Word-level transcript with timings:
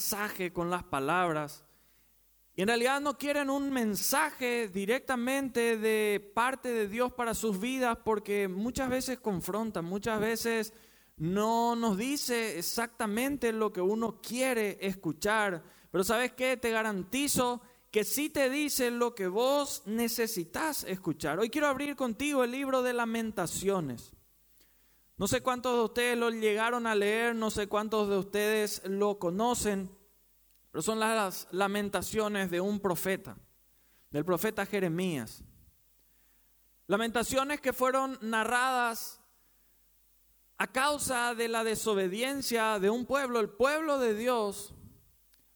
pasaje 0.00 0.50
con 0.50 0.70
las 0.70 0.82
palabras. 0.82 1.62
Y 2.56 2.62
en 2.62 2.68
realidad 2.68 3.02
no 3.02 3.18
quieren 3.18 3.50
un 3.50 3.70
mensaje 3.70 4.68
directamente 4.68 5.76
de 5.76 6.32
parte 6.34 6.70
de 6.70 6.88
Dios 6.88 7.12
para 7.12 7.34
sus 7.34 7.60
vidas 7.60 7.98
porque 8.02 8.48
muchas 8.48 8.88
veces 8.88 9.20
confrontan, 9.20 9.84
muchas 9.84 10.18
veces 10.18 10.72
no 11.18 11.76
nos 11.76 11.98
dice 11.98 12.58
exactamente 12.58 13.52
lo 13.52 13.70
que 13.74 13.82
uno 13.82 14.22
quiere 14.22 14.78
escuchar. 14.80 15.62
Pero 15.90 16.02
sabes 16.02 16.32
qué, 16.32 16.56
te 16.56 16.70
garantizo 16.70 17.60
que 17.90 18.04
sí 18.04 18.30
te 18.30 18.48
dice 18.48 18.90
lo 18.90 19.14
que 19.14 19.28
vos 19.28 19.82
necesitas 19.84 20.84
escuchar. 20.84 21.38
Hoy 21.40 21.50
quiero 21.50 21.66
abrir 21.66 21.94
contigo 21.94 22.42
el 22.42 22.52
libro 22.52 22.82
de 22.82 22.94
lamentaciones. 22.94 24.14
No 25.20 25.28
sé 25.28 25.42
cuántos 25.42 25.76
de 25.76 25.82
ustedes 25.84 26.16
lo 26.16 26.30
llegaron 26.30 26.86
a 26.86 26.94
leer, 26.94 27.34
no 27.34 27.50
sé 27.50 27.66
cuántos 27.66 28.08
de 28.08 28.16
ustedes 28.16 28.80
lo 28.86 29.18
conocen, 29.18 29.94
pero 30.70 30.80
son 30.80 30.98
las 30.98 31.46
lamentaciones 31.50 32.50
de 32.50 32.62
un 32.62 32.80
profeta, 32.80 33.36
del 34.10 34.24
profeta 34.24 34.64
Jeremías. 34.64 35.44
Lamentaciones 36.86 37.60
que 37.60 37.74
fueron 37.74 38.18
narradas 38.22 39.20
a 40.56 40.66
causa 40.66 41.34
de 41.34 41.48
la 41.48 41.64
desobediencia 41.64 42.78
de 42.78 42.88
un 42.88 43.04
pueblo, 43.04 43.40
el 43.40 43.50
pueblo 43.50 43.98
de 43.98 44.14
Dios, 44.14 44.72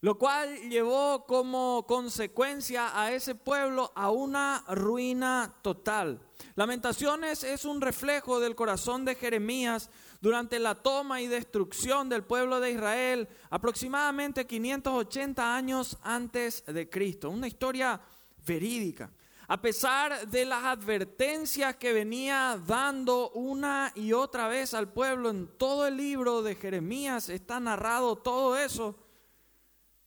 lo 0.05 0.19
cual 0.19 0.69
llevó 0.69 1.25
como 1.25 1.83
consecuencia 1.87 3.01
a 3.01 3.11
ese 3.11 3.33
pueblo 3.33 3.91
a 3.95 4.11
una 4.11 4.63
ruina 4.67 5.51
total. 5.63 6.21
Lamentaciones 6.53 7.43
es 7.43 7.65
un 7.65 7.81
reflejo 7.81 8.39
del 8.39 8.53
corazón 8.53 9.03
de 9.03 9.15
Jeremías 9.15 9.89
durante 10.21 10.59
la 10.59 10.75
toma 10.75 11.21
y 11.21 11.27
destrucción 11.27 12.07
del 12.07 12.23
pueblo 12.23 12.59
de 12.59 12.73
Israel 12.73 13.27
aproximadamente 13.49 14.45
580 14.45 15.55
años 15.55 15.97
antes 16.03 16.63
de 16.67 16.87
Cristo. 16.87 17.31
Una 17.31 17.47
historia 17.47 17.99
verídica. 18.45 19.09
A 19.47 19.59
pesar 19.59 20.27
de 20.27 20.45
las 20.45 20.65
advertencias 20.65 21.77
que 21.77 21.93
venía 21.93 22.61
dando 22.67 23.31
una 23.31 23.91
y 23.95 24.13
otra 24.13 24.47
vez 24.49 24.75
al 24.75 24.93
pueblo 24.93 25.31
en 25.31 25.47
todo 25.57 25.87
el 25.87 25.97
libro 25.97 26.43
de 26.43 26.53
Jeremías, 26.53 27.29
está 27.29 27.59
narrado 27.59 28.15
todo 28.17 28.55
eso. 28.55 28.99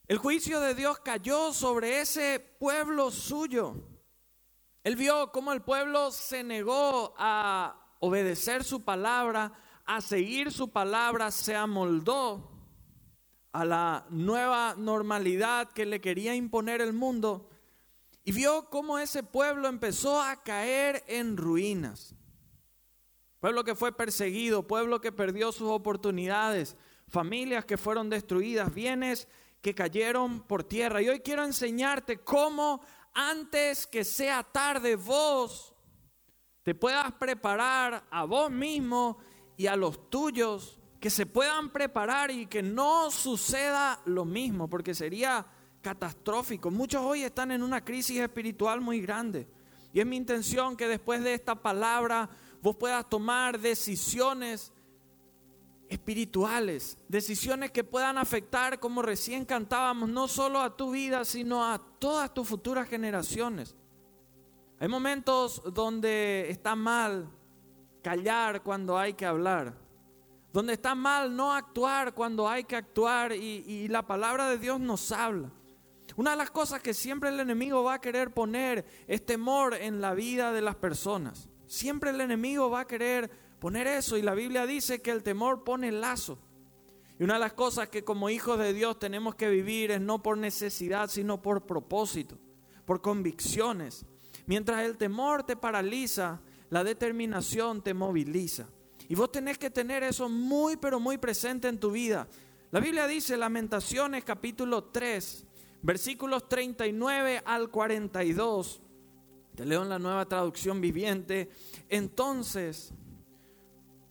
El 0.09 0.17
juicio 0.17 0.61
de 0.61 0.75
Dios 0.75 0.99
cayó 1.01 1.53
sobre 1.53 2.01
ese 2.01 2.41
pueblo 2.59 3.11
suyo. 3.11 3.75
Él 4.83 4.97
vio 4.97 5.31
cómo 5.33 5.53
el 5.53 5.61
pueblo 5.61 6.11
se 6.13 6.43
negó 6.43 7.15
a 7.19 7.95
obedecer 8.01 8.65
su 8.65 8.83
palabra, 8.83 9.53
a 9.85 10.01
seguir 10.01 10.51
su 10.51 10.71
palabra, 10.71 11.31
se 11.31 11.55
amoldó 11.55 12.51
a 13.53 13.67
la 13.67 14.07
nueva 14.09 14.75
normalidad 14.79 15.71
que 15.73 15.85
le 15.85 16.01
quería 16.01 16.35
imponer 16.35 16.81
el 16.81 16.95
mundo 16.95 17.51
y 18.25 18.33
vio 18.33 18.71
cómo 18.71 18.99
ese 18.99 19.23
pueblo 19.23 19.69
empezó 19.69 20.23
a 20.23 20.43
caer 20.43 21.05
en 21.07 21.37
ruinas. 21.37 22.15
Pueblo 23.41 23.63
que 23.63 23.75
fue 23.75 23.93
perseguido, 23.93 24.67
pueblo 24.67 25.03
que 25.03 25.13
perdió 25.13 25.53
sus 25.53 25.69
oportunidades, 25.69 26.79
familias 27.09 27.67
que 27.67 27.77
fueron 27.77 28.09
destruidas, 28.09 28.75
bienes 28.75 29.29
que 29.61 29.75
cayeron 29.75 30.41
por 30.43 30.65
tierra. 30.65 31.03
Y 31.03 31.09
hoy 31.09 31.21
quiero 31.21 31.45
enseñarte 31.45 32.19
cómo 32.19 32.81
antes 33.15 33.87
que 33.87 34.05
sea 34.05 34.43
tarde 34.43 34.97
vos 34.97 35.75
te 36.63 36.75
puedas 36.75 37.13
preparar 37.13 38.05
a 38.11 38.25
vos 38.25 38.51
mismo 38.51 39.19
y 39.57 39.67
a 39.67 39.75
los 39.75 40.11
tuyos, 40.11 40.79
que 41.01 41.11
se 41.11 41.27
puedan 41.27 41.71
preparar 41.71 42.31
y 42.31 42.47
que 42.47 42.63
no 42.63 43.11
suceda 43.11 44.01
lo 44.05 44.25
mismo, 44.25 44.69
porque 44.69 44.95
sería 44.95 45.47
catastrófico. 45.81 46.71
Muchos 46.71 47.03
hoy 47.03 47.23
están 47.23 47.53
en 47.53 47.63
una 47.63 47.85
crisis 47.85 48.21
espiritual 48.21 48.81
muy 48.81 49.01
grande. 49.01 49.49
Y 49.93 50.01
es 50.01 50.07
mi 50.07 50.17
intención 50.17 50.77
que 50.77 50.87
después 50.87 51.23
de 51.23 51.35
esta 51.35 51.55
palabra 51.55 52.29
vos 52.61 52.77
puedas 52.77 53.09
tomar 53.09 53.59
decisiones 53.59 54.73
espirituales, 55.89 56.99
decisiones 57.09 57.71
que 57.71 57.85
puedan 57.85 58.19
afectar, 58.19 58.79
como 58.79 59.03
recién 59.03 59.45
cantábamos, 59.45 60.09
no 60.09 60.29
solo 60.29 60.61
a 60.61 60.77
tu 60.77 60.91
vida, 60.91 61.25
sino 61.25 61.65
a 61.65 61.79
todas 61.99 62.33
tus 62.33 62.47
futuras 62.47 62.89
generaciones. 62.89 63.75
Hay 64.79 64.89
momentos 64.89 65.63
donde 65.73 66.51
está 66.51 66.77
mal 66.77 67.31
callar 68.03 68.63
cuando 68.63 68.99
hay 68.99 69.15
que 69.15 69.27
hablar, 69.27 69.75
donde 70.53 70.75
está 70.75 70.95
mal 70.95 71.35
no 71.35 71.53
actuar 71.53 72.15
cuando 72.15 72.49
hay 72.49 72.65
que 72.65 72.77
actuar 72.77 73.33
y, 73.33 73.65
y 73.67 73.89
la 73.89 74.07
palabra 74.07 74.49
de 74.49 74.59
Dios 74.59 74.79
nos 74.79 75.11
habla. 75.11 75.51
Una 76.17 76.33
de 76.33 76.37
las 76.37 76.51
cosas 76.51 76.83
que 76.83 76.95
siempre 76.95 77.29
el 77.29 77.41
enemigo 77.41 77.83
va 77.85 77.95
a 77.95 78.01
querer 78.01 78.33
poner 78.33 78.85
es 79.07 79.25
temor 79.25 79.75
en 79.75 80.01
la 80.01 80.15
vida 80.15 80.53
de 80.53 80.63
las 80.63 80.75
personas. 80.75 81.49
Siempre 81.67 82.11
el 82.11 82.21
enemigo 82.21 82.71
va 82.71 82.81
a 82.81 82.87
querer 82.87 83.31
poner 83.59 83.87
eso. 83.87 84.17
Y 84.17 84.23
la 84.23 84.35
Biblia 84.35 84.67
dice 84.67 85.01
que 85.01 85.11
el 85.11 85.23
temor 85.23 85.65
pone 85.65 85.93
lazo. 85.93 86.39
Y 87.19 87.25
una 87.25 87.35
de 87.35 87.41
las 87.41 87.53
cosas 87.53 87.89
que 87.89 88.05
como 88.05 88.31
hijos 88.31 88.59
de 88.59 88.73
Dios 88.73 88.99
tenemos 88.99 89.35
que 89.35 89.49
vivir 89.49 89.91
es 89.91 90.01
no 90.01 90.23
por 90.23 90.39
necesidad, 90.39 91.11
sino 91.11 91.43
por 91.43 91.67
propósito, 91.67 92.39
por 92.85 93.01
convicciones. 93.01 94.07
Mientras 94.47 94.85
el 94.85 94.97
temor 94.97 95.43
te 95.43 95.57
paraliza, 95.57 96.41
la 96.71 96.85
determinación 96.85 97.83
te 97.83 97.93
moviliza. 97.93 98.69
Y 99.09 99.15
vos 99.15 99.33
tenés 99.33 99.59
que 99.59 99.71
tener 99.71 100.03
eso 100.03 100.29
muy, 100.29 100.77
pero 100.77 101.01
muy 101.01 101.19
presente 101.19 101.67
en 101.69 101.81
tu 101.81 101.91
vida. 101.91 102.29
La 102.71 102.81
Biblia 102.81 103.07
dice, 103.07 103.37
Lamentaciones 103.37 104.25
capítulo 104.25 104.85
3, 104.85 105.47
versículos 105.83 106.49
39 106.49 107.43
al 107.45 107.71
42. 107.71 108.83
Te 109.55 109.65
leo 109.65 109.83
en 109.83 109.89
la 109.89 109.99
nueva 109.99 110.27
traducción 110.27 110.81
viviente. 110.81 111.51
Entonces, 111.89 112.93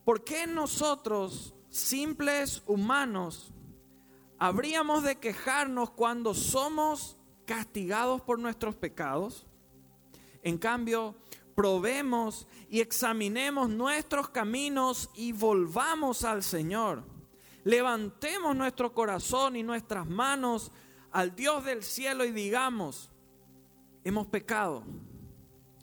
¿Por 0.08 0.24
qué 0.24 0.48
nosotros, 0.48 1.54
simples 1.70 2.64
humanos, 2.66 3.52
habríamos 4.40 5.04
de 5.04 5.18
quejarnos 5.18 5.90
cuando 5.90 6.34
somos 6.34 7.18
castigados 7.46 8.22
por 8.22 8.40
nuestros 8.40 8.78
pecados? 8.78 9.46
En 10.44 10.60
cambio, 10.60 11.18
probemos 11.56 12.48
y 12.70 12.80
examinemos 12.80 13.70
nuestros 13.70 14.30
caminos 14.30 15.10
y 15.14 15.34
volvamos 15.34 16.24
al 16.24 16.42
Señor. 16.42 17.04
Levantemos 17.66 18.56
nuestro 18.56 18.94
corazón 18.94 19.58
y 19.58 19.64
nuestras 19.64 20.08
manos 20.08 20.72
al 21.12 21.36
Dios 21.36 21.66
del 21.66 21.84
cielo 21.84 22.24
y 22.24 22.32
digamos, 22.32 23.12
hemos 24.06 24.28
pecado 24.28 24.86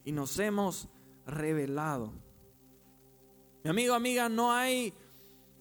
y 0.02 0.12
nos 0.12 0.38
hemos 0.38 0.88
revelado 1.26 2.23
mi 3.64 3.70
amigo, 3.70 3.94
amiga, 3.94 4.28
no 4.28 4.52
hay 4.52 4.92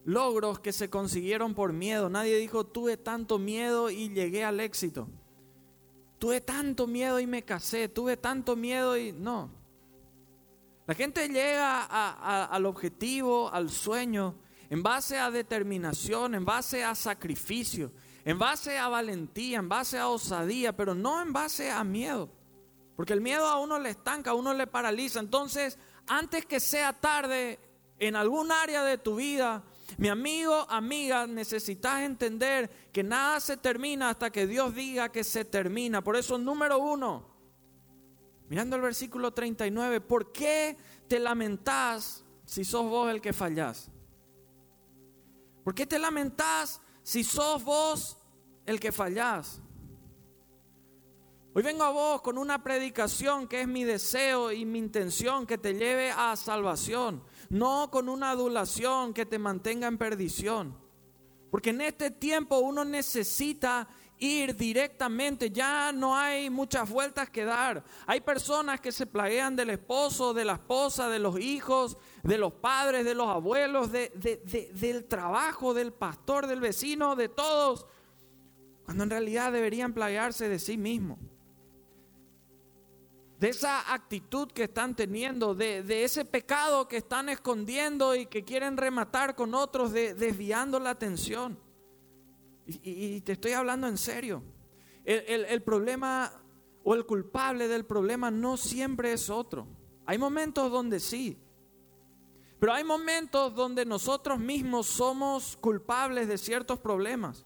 logros 0.04 0.60
que 0.60 0.74
se 0.74 0.90
consiguieron 0.90 1.54
por 1.54 1.72
miedo. 1.72 2.10
Nadie 2.10 2.38
dijo, 2.38 2.66
tuve 2.66 2.98
tanto 2.98 3.40
miedo 3.40 3.90
y 3.90 4.10
llegué 4.10 4.44
al 4.44 4.60
éxito. 4.60 5.08
Tuve 6.20 6.42
tanto 6.42 6.86
miedo 6.86 7.22
y 7.22 7.28
me 7.28 7.44
casé. 7.44 7.88
Tuve 7.88 8.18
tanto 8.18 8.58
miedo 8.58 8.98
y 8.98 9.14
no. 9.14 9.50
La 10.86 10.94
gente 10.96 11.30
llega 11.30 11.86
al 12.46 12.66
objetivo, 12.66 13.50
al 13.50 13.70
sueño, 13.70 14.36
en 14.70 14.84
base 14.84 15.18
a 15.18 15.32
determinación, 15.32 16.36
en 16.36 16.44
base 16.44 16.84
a 16.84 16.96
sacrificio, 16.96 17.94
en 18.26 18.38
base 18.38 18.78
a 18.78 18.90
valentía, 18.90 19.60
en 19.60 19.70
base 19.70 19.98
a 19.98 20.10
osadía, 20.10 20.76
pero 20.76 20.94
no 20.94 21.22
en 21.22 21.32
base 21.32 21.72
a 21.72 21.86
miedo. 21.86 22.30
Porque 22.98 23.14
el 23.14 23.22
miedo 23.22 23.48
a 23.48 23.62
uno 23.62 23.80
le 23.80 23.92
estanca, 23.92 24.32
a 24.32 24.34
uno 24.34 24.54
le 24.54 24.68
paraliza. 24.68 25.22
Entonces, 25.22 25.80
antes 26.06 26.46
que 26.46 26.60
sea 26.60 26.92
tarde, 26.92 27.60
en 28.00 28.16
algún 28.16 28.52
área 28.52 28.84
de 28.84 28.98
tu 28.98 29.16
vida, 29.16 29.64
mi 29.98 30.08
amigo, 30.08 30.66
amiga, 30.70 31.28
necesitas 31.28 32.02
entender 32.02 32.70
que 32.92 33.04
nada 33.04 33.40
se 33.40 33.58
termina 33.58 34.10
hasta 34.10 34.32
que 34.32 34.48
Dios 34.48 34.74
diga 34.74 35.12
que 35.12 35.24
se 35.24 35.46
termina. 35.46 36.04
Por 36.04 36.16
eso, 36.16 36.38
número 36.38 36.80
uno, 36.80 37.28
mirando 38.50 38.76
el 38.76 38.82
versículo 38.82 39.32
39, 39.32 40.02
¿por 40.02 40.32
qué 40.32 40.78
te 41.08 41.20
lamentás 41.20 42.24
si 42.46 42.64
sos 42.64 42.90
vos 42.90 43.12
el 43.12 43.22
que 43.22 43.34
fallás? 43.34 43.90
¿Por 45.64 45.76
qué 45.76 45.86
te 45.86 46.00
lamentás 46.00 46.82
si 47.04 47.24
sos 47.24 47.64
vos 47.64 48.18
el 48.66 48.80
que 48.80 48.92
fallás? 48.92 49.62
Hoy 51.56 51.62
vengo 51.62 51.84
a 51.84 51.92
vos 51.92 52.22
con 52.22 52.40
una 52.40 52.64
predicación 52.64 53.48
que 53.48 53.62
es 53.62 53.68
mi 53.68 53.84
deseo 53.84 54.52
y 54.52 54.66
mi 54.66 54.80
intención 54.80 55.46
que 55.46 55.60
te 55.60 55.76
lleve 55.76 56.10
a 56.10 56.36
salvación 56.36 57.24
no 57.54 57.92
con 57.92 58.10
una 58.10 58.32
adulación 58.32 59.14
que 59.14 59.28
te 59.28 59.38
mantenga 59.38 59.88
en 59.88 60.00
perdición. 60.00 60.76
Porque 61.52 61.70
en 61.70 61.82
este 61.82 62.10
tiempo 62.10 62.58
uno 62.58 62.84
necesita 62.84 63.88
ir 64.18 64.56
directamente, 64.56 65.52
ya 65.52 65.92
no 65.92 66.18
hay 66.18 66.50
muchas 66.50 66.90
vueltas 66.90 67.30
que 67.30 67.46
dar. 67.46 67.84
Hay 68.08 68.22
personas 68.22 68.82
que 68.82 68.92
se 68.92 69.06
plaguean 69.06 69.56
del 69.56 69.70
esposo, 69.70 70.34
de 70.34 70.46
la 70.46 70.54
esposa, 70.54 71.10
de 71.10 71.20
los 71.20 71.40
hijos, 71.40 71.96
de 72.24 72.40
los 72.40 72.54
padres, 72.54 73.06
de 73.06 73.14
los 73.14 73.28
abuelos, 73.28 73.92
del 73.92 75.06
trabajo, 75.08 75.76
del 75.76 75.94
pastor, 75.94 76.48
del 76.48 76.60
vecino, 76.60 77.16
de 77.16 77.30
todos. 77.30 77.86
cuando 78.84 79.04
en 79.04 79.12
realidad 79.12 79.52
deberían 79.52 79.94
plagarse 79.94 80.50
de 80.50 80.58
sí 80.58 80.76
mismos. 80.76 81.20
De 83.44 83.50
esa 83.50 83.94
actitud 83.94 84.48
que 84.54 84.64
están 84.64 84.96
teniendo, 84.96 85.54
de, 85.54 86.06
ese 86.06 86.24
pecado 86.24 86.88
que 86.88 86.96
están 86.96 87.28
escondiendo 87.28 88.16
y 88.16 88.26
que 88.26 88.46
quieren 88.46 88.78
rematar 88.78 89.36
con 89.36 89.54
otros, 89.54 89.92
desviando 89.92 90.80
la 90.80 90.92
atención. 90.92 91.60
Y, 92.66 93.20
te 93.20 93.34
estoy 93.34 93.52
hablando 93.52 93.90
en 93.90 93.98
serio. 93.98 94.42
el 95.04 95.62
problema 95.62 96.32
o 96.86 96.96
el 96.96 97.06
culpable 97.06 97.68
del 97.68 97.86
problema 97.86 98.32
no 98.32 98.56
siempre 98.56 99.12
es 99.12 99.30
otro. 99.30 99.68
Hay 100.06 100.18
momentos 100.18 100.72
donde 100.72 101.02
sí, 101.02 101.38
pero 102.62 102.72
hay 102.72 102.86
momentos 102.86 103.54
donde 103.54 103.86
nosotros 103.86 104.40
mismos 104.40 104.88
somos 104.88 105.58
culpables 105.58 106.30
de 106.30 106.38
ciertos 106.38 106.80
problemas. 106.80 107.46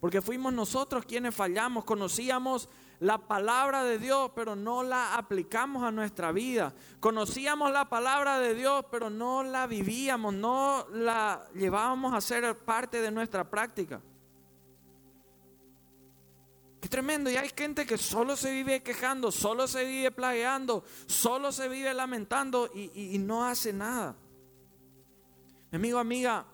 Porque 0.00 0.20
fuimos 0.20 0.52
nosotros 0.52 1.04
quienes 1.04 1.36
fallamos, 1.36 1.84
conocíamos 1.84 2.68
la 3.00 3.16
palabra 3.16 3.82
de 3.82 3.98
Dios, 3.98 4.30
pero 4.34 4.54
no 4.54 4.82
la 4.82 5.16
aplicamos 5.16 5.82
a 5.82 5.90
nuestra 5.90 6.32
vida. 6.32 6.74
Conocíamos 7.00 7.72
la 7.72 7.88
palabra 7.88 8.38
de 8.38 8.54
Dios, 8.54 8.84
pero 8.90 9.08
no 9.08 9.42
la 9.42 9.66
vivíamos, 9.66 10.34
no 10.34 10.86
la 10.92 11.48
llevábamos 11.54 12.12
a 12.12 12.20
ser 12.20 12.58
parte 12.58 13.00
de 13.00 13.10
nuestra 13.10 13.48
práctica. 13.48 14.02
Qué 16.80 16.88
tremendo. 16.88 17.30
Y 17.30 17.36
hay 17.36 17.50
gente 17.56 17.86
que 17.86 17.96
solo 17.96 18.36
se 18.36 18.52
vive 18.52 18.82
quejando, 18.82 19.32
solo 19.32 19.66
se 19.66 19.84
vive 19.84 20.10
plagueando, 20.10 20.84
solo 21.06 21.52
se 21.52 21.68
vive 21.68 21.92
lamentando 21.94 22.70
y, 22.74 23.18
no 23.18 23.44
hace 23.46 23.72
nada. 23.72 24.14
Mi 25.70 25.76
amigo, 25.76 25.98
amiga, 25.98 26.44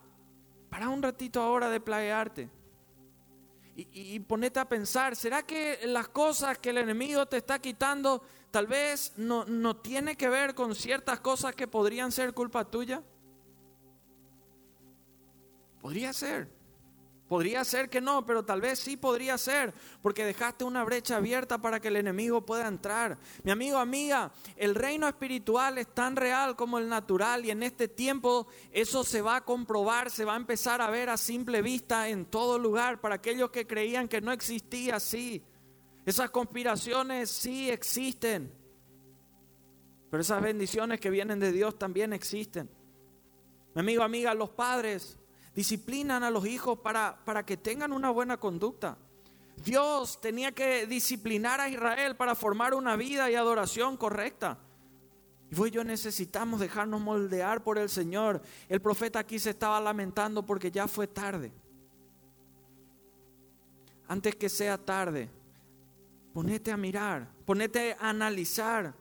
para 0.69 0.87
un 0.87 1.03
ratito 1.03 1.41
ahora 1.41 1.69
de 1.69 1.79
plaguearte. 1.81 2.56
Y, 3.79 4.19
ponete 4.21 4.59
a 4.59 4.67
pensar, 4.67 5.15
¿será 5.15 5.43
que 5.43 5.81
las 5.85 6.07
cosas 6.07 6.57
que 6.57 6.71
el 6.71 6.79
enemigo 6.79 7.27
te 7.27 7.37
está 7.37 7.59
quitando 7.59 8.23
tal 8.49 8.65
vez 8.65 9.13
no, 9.17 9.45
no 9.45 9.75
tiene 9.75 10.17
que 10.17 10.29
ver 10.29 10.55
con 10.55 10.73
ciertas 10.73 11.19
cosas 11.19 11.53
que 11.53 11.67
podrían 11.67 12.11
ser 12.11 12.33
culpa 12.33 12.65
tuya? 12.65 13.03
Podría 15.79 16.11
ser. 16.11 16.56
Podría 17.27 17.65
ser 17.65 17.89
que 17.89 17.99
no, 17.99 18.25
pero 18.25 18.45
tal 18.45 18.61
vez 18.61 18.79
sí 18.79 18.95
podría 18.95 19.37
ser, 19.37 19.73
porque 20.01 20.23
dejaste 20.23 20.63
una 20.63 20.85
brecha 20.85 21.17
abierta 21.17 21.57
para 21.57 21.81
que 21.81 21.89
el 21.89 21.97
enemigo 21.97 22.45
pueda 22.45 22.67
entrar. 22.67 23.17
Mi 23.43 23.51
amigo, 23.51 23.77
amiga, 23.77 24.31
el 24.55 24.75
reino 24.75 25.09
espiritual 25.09 25.77
es 25.77 25.93
tan 25.93 26.15
real 26.15 26.55
como 26.55 26.77
el 26.77 26.87
natural 26.87 27.45
y 27.45 27.51
en 27.51 27.63
este 27.63 27.89
tiempo 27.89 28.47
eso 28.71 29.03
se 29.03 29.21
va 29.21 29.37
a 29.37 29.43
comprobar, 29.43 30.09
se 30.09 30.23
va 30.23 30.35
a 30.35 30.37
empezar 30.37 30.81
a 30.81 30.89
ver 30.89 31.09
a 31.09 31.17
simple 31.17 31.61
vista 31.61 32.07
en 32.07 32.25
todo 32.25 32.57
lugar 32.57 33.01
para 33.01 33.15
aquellos 33.15 33.49
que 33.49 33.67
creían 33.67 34.07
que 34.07 34.21
no 34.21 34.31
existía, 34.31 34.97
sí. 34.99 35.43
Esas 36.05 36.29
conspiraciones 36.29 37.29
sí 37.29 37.69
existen, 37.69 38.53
pero 40.09 40.21
esas 40.21 40.41
bendiciones 40.41 41.01
que 41.01 41.09
vienen 41.09 41.41
de 41.41 41.51
Dios 41.51 41.77
también 41.77 42.13
existen. 42.13 42.69
Mi 43.75 43.81
amigo, 43.81 44.03
amiga, 44.03 44.33
los 44.33 44.49
padres 44.49 45.16
disciplinan 45.57 46.23
a 46.23 46.29
los 46.29 46.45
hijos 46.45 46.77
para, 46.77 47.17
para 47.25 47.43
que 47.43 47.57
tengan 47.57 47.91
una 47.91 48.11
buena 48.11 48.37
conducta. 48.37 48.95
Dios 49.65 50.21
tenía 50.21 50.51
que 50.51 50.85
disciplinar 50.85 51.59
a 51.59 51.67
Israel 51.67 52.15
para 52.15 52.35
formar 52.35 52.75
una 52.75 52.95
vida 52.95 53.31
y 53.31 53.33
adoración 53.33 53.97
correcta. 53.97 54.59
Y 55.49 55.55
vos 55.55 55.71
yo 55.71 55.83
necesitamos 55.83 56.59
dejarnos 56.59 57.01
moldear 57.01 57.63
por 57.63 57.79
el 57.79 57.89
Señor. 57.89 58.39
El 58.69 58.81
profeta 58.81 59.17
aquí 59.17 59.39
se 59.39 59.49
estaba 59.49 59.81
lamentando 59.81 60.45
porque 60.45 60.69
ya 60.69 60.87
fue 60.87 61.07
tarde. 61.07 61.51
Antes 64.07 64.35
que 64.35 64.49
sea 64.49 64.77
tarde, 64.77 65.27
ponete 66.35 66.71
a 66.71 66.77
mirar, 66.77 67.31
ponete 67.47 67.97
a 67.99 68.09
analizar. 68.09 68.93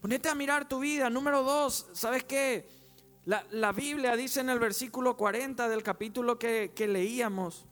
Ponete 0.00 0.28
a 0.28 0.34
mirar 0.34 0.68
tu 0.68 0.80
vida. 0.80 1.08
Número 1.08 1.44
dos, 1.44 1.86
¿sabes 1.92 2.24
qué? 2.24 2.68
La, 3.26 3.72
Biblia 3.72 4.14
dice 4.14 4.38
en 4.38 4.50
el 4.50 4.60
versículo 4.60 5.16
40 5.16 5.68
del 5.68 5.82
capítulo 5.82 6.38
que, 6.38 6.72
leíamos, 6.88 7.66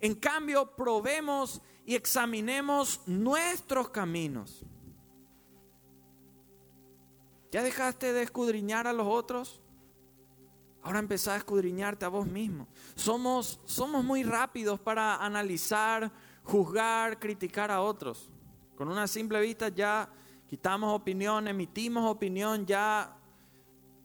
en 0.00 0.16
cambio 0.16 0.74
probemos 0.74 1.62
y 1.86 1.94
examinemos 1.94 3.00
nuestros 3.06 3.90
caminos. 3.90 4.66
¿Ya 7.52 7.62
dejaste 7.62 8.12
de 8.12 8.22
escudriñar 8.22 8.88
a 8.88 8.92
los 8.92 9.06
otros? 9.06 9.60
Ahora 10.82 10.98
empezá 10.98 11.34
a 11.34 11.36
escudriñarte 11.36 12.04
a 12.04 12.08
vos 12.08 12.26
mismo. 12.26 12.66
Somos, 12.96 13.60
somos 13.64 14.02
muy 14.02 14.24
rápidos 14.24 14.80
para 14.80 15.14
analizar, 15.24 16.10
juzgar, 16.42 17.20
criticar 17.20 17.70
a 17.70 17.82
otros. 17.82 18.32
Con 18.74 18.88
una 18.88 19.06
simple 19.06 19.40
vista 19.40 19.68
ya 19.68 20.10
quitamos 20.48 20.92
opinión, 20.92 21.46
emitimos 21.46 22.10
opinión, 22.10 22.66
ya 22.66 23.16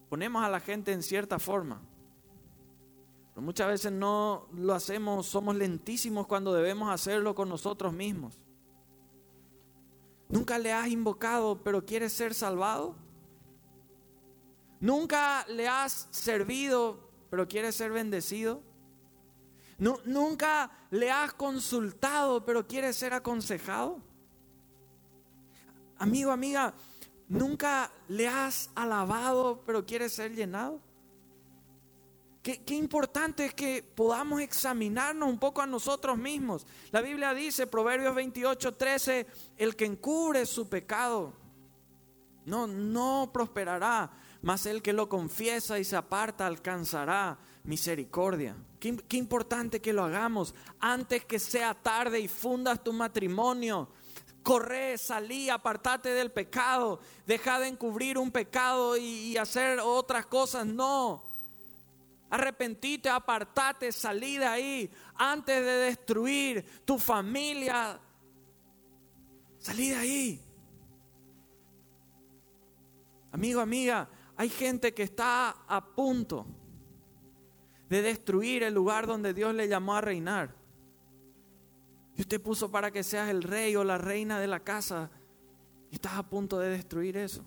ponemos 0.08 0.44
a 0.44 0.48
la 0.48 0.60
gente 0.60 0.92
en 0.92 1.02
cierta 1.02 1.38
forma. 1.38 1.80
Pero 3.34 3.44
muchas 3.44 3.68
veces 3.68 3.92
no 3.92 4.48
lo 4.52 4.74
hacemos, 4.74 5.26
somos 5.26 5.54
lentísimos 5.56 6.26
cuando 6.26 6.52
debemos 6.52 6.90
hacerlo 6.90 7.34
con 7.34 7.48
nosotros 7.48 7.92
mismos. 7.92 8.38
¿Nunca 10.28 10.58
le 10.58 10.72
has 10.72 10.88
invocado 10.88 11.62
pero 11.62 11.84
quieres 11.84 12.12
ser 12.12 12.34
salvado? 12.34 12.96
¿Nunca 14.80 15.46
le 15.48 15.68
has 15.68 16.08
servido 16.10 17.08
pero 17.30 17.48
quieres 17.48 17.74
ser 17.74 17.92
bendecido? 17.92 18.62
¿Nunca 19.78 20.70
le 20.90 21.10
has 21.10 21.32
consultado 21.32 22.44
pero 22.44 22.66
quieres 22.66 22.96
ser 22.96 23.14
aconsejado? 23.14 24.02
Amigo, 25.98 26.30
amiga, 26.30 26.74
¿Nunca 27.28 27.92
le 28.08 28.26
has 28.26 28.70
alabado 28.74 29.62
pero 29.66 29.84
quieres 29.84 30.14
ser 30.14 30.34
llenado? 30.34 30.80
Qué, 32.42 32.74
importante 32.74 33.44
es 33.44 33.52
que 33.52 33.82
podamos 33.82 34.40
examinarnos 34.40 35.28
un 35.28 35.38
poco 35.38 35.60
a 35.60 35.66
nosotros 35.66 36.16
mismos. 36.16 36.66
La 36.90 37.02
Biblia 37.02 37.34
dice, 37.34 37.66
Proverbios 37.66 38.14
28, 38.14 38.74
13, 38.74 39.26
el 39.58 39.76
que 39.76 39.84
encubre 39.84 40.46
su 40.46 40.66
pecado, 40.66 41.34
no, 42.46 42.66
no 42.66 43.28
prosperará, 43.34 44.10
mas 44.40 44.64
el 44.64 44.80
que 44.80 44.94
lo 44.94 45.10
confiesa 45.10 45.78
y 45.78 45.84
se 45.84 45.96
aparta 45.96 46.46
alcanzará 46.46 47.38
misericordia. 47.64 48.56
Qué, 48.80 48.96
qué 48.96 49.18
importante 49.18 49.80
que 49.80 49.92
lo 49.92 50.04
hagamos 50.04 50.54
antes 50.80 51.26
que 51.26 51.38
sea 51.38 51.74
tarde 51.74 52.18
y 52.18 52.28
fundas 52.28 52.82
tu 52.82 52.94
matrimonio 52.94 53.90
corre, 54.48 54.96
salí, 54.96 55.50
apartate 55.50 56.08
del 56.08 56.32
pecado, 56.32 57.00
deja 57.26 57.60
de 57.60 57.68
encubrir 57.68 58.16
un 58.16 58.30
pecado 58.30 58.96
y, 58.96 59.36
hacer 59.36 59.78
otras 59.78 60.24
cosas. 60.24 60.64
No. 60.64 61.22
Arrepentite, 62.30 63.10
apartate, 63.10 63.92
salí 63.92 64.38
de 64.38 64.46
ahí 64.46 64.90
antes 65.16 65.54
de 65.54 65.72
destruir 65.72 66.64
tu 66.86 66.98
familia. 66.98 68.00
Salí 69.58 69.90
de 69.90 69.96
ahí. 69.96 70.40
Amigo, 73.30 73.60
amiga, 73.60 74.08
hay 74.34 74.48
gente 74.48 74.94
que 74.94 75.02
está 75.02 75.50
a 75.68 75.84
punto 75.84 76.46
de 77.90 78.00
destruir 78.00 78.62
el 78.62 78.72
lugar 78.72 79.06
donde 79.06 79.34
Dios 79.34 79.54
le 79.54 79.68
llamó 79.68 79.94
a 79.94 80.00
reinar. 80.00 80.57
Y 82.18 82.22
usted 82.22 82.42
puso 82.42 82.68
para 82.68 82.90
que 82.90 83.04
seas 83.04 83.30
el 83.30 83.44
rey 83.44 83.76
o 83.76 83.84
la 83.84 83.96
reina 83.96 84.40
de 84.40 84.48
la 84.48 84.58
casa. 84.58 85.08
Y 85.88 85.94
estás 85.94 86.14
a 86.14 86.28
punto 86.28 86.58
de 86.58 86.68
destruir 86.68 87.16
eso. 87.16 87.44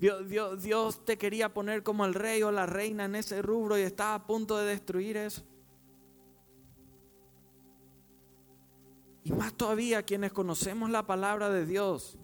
Dios, 0.00 0.62
Dios, 0.62 1.04
te 1.04 1.18
quería 1.18 1.52
poner 1.52 1.82
como 1.82 2.06
el 2.06 2.14
rey 2.14 2.42
o 2.42 2.50
la 2.50 2.64
reina 2.64 3.04
en 3.04 3.14
ese 3.14 3.42
rubro 3.42 3.78
y 3.78 3.82
estás 3.82 4.18
a 4.18 4.26
punto 4.26 4.56
de 4.56 4.64
destruir 4.64 5.18
eso. 5.18 5.42
Y 9.22 9.32
más 9.32 9.52
todavía 9.52 10.02
quienes 10.02 10.32
conocemos 10.32 10.88
la 10.88 11.06
palabra 11.06 11.50
de 11.50 11.66
Dios. 11.66 12.16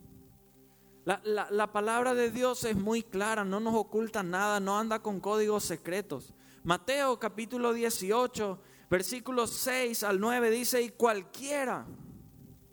La, 1.04 1.20
la, 1.24 1.72
palabra 1.72 2.14
de 2.14 2.30
Dios 2.30 2.64
es 2.64 2.74
muy 2.74 3.02
clara, 3.02 3.44
no 3.44 3.60
nos 3.60 3.74
oculta 3.74 4.22
nada, 4.22 4.60
no 4.60 4.78
anda 4.78 5.02
con 5.02 5.20
códigos 5.20 5.62
secretos. 5.62 6.32
Mateo 6.64 7.20
capítulo 7.20 7.74
18 7.74 8.58
Versículos 8.88 9.50
6 9.50 10.04
al 10.04 10.20
9 10.20 10.50
dice, 10.50 10.80
y 10.80 10.90
cualquiera, 10.90 11.86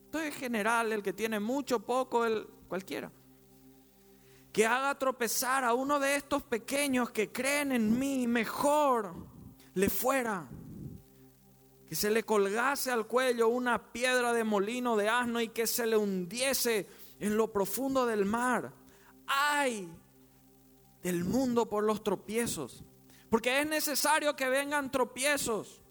esto 0.05 0.19
es 0.19 0.35
general, 0.35 0.91
el 0.91 1.01
que 1.01 1.13
tiene 1.13 1.39
mucho, 1.39 1.79
poco, 1.79 2.25
el 2.25 2.47
cualquiera, 2.67 3.11
que 4.51 4.65
haga 4.65 4.97
tropezar 4.99 5.63
a 5.63 5.73
uno 5.73 5.99
de 5.99 6.15
estos 6.15 6.43
pequeños 6.43 7.09
que 7.09 7.31
creen 7.31 7.71
en 7.71 7.97
mí, 7.97 8.27
mejor 8.27 9.13
le 9.73 9.89
fuera. 9.89 10.47
Que 11.87 11.95
se 11.95 12.11
le 12.11 12.23
colgase 12.23 12.91
al 12.91 13.07
cuello 13.07 13.47
una 13.49 13.91
piedra 13.91 14.33
de 14.33 14.43
molino 14.43 14.95
de 14.95 15.09
asno 15.09 15.41
y 15.41 15.49
que 15.49 15.65
se 15.65 15.87
le 15.87 15.97
hundiese 15.97 16.87
en 17.19 17.35
lo 17.35 17.51
profundo 17.51 18.05
del 18.05 18.25
mar. 18.25 18.71
Ay 19.27 19.89
del 21.03 21.25
mundo 21.25 21.69
por 21.69 21.83
los 21.83 22.01
tropiezos, 22.01 22.83
porque 23.29 23.59
es 23.59 23.67
necesario 23.67 24.35
que 24.35 24.47
vengan 24.47 24.89
tropiezos 24.89 25.82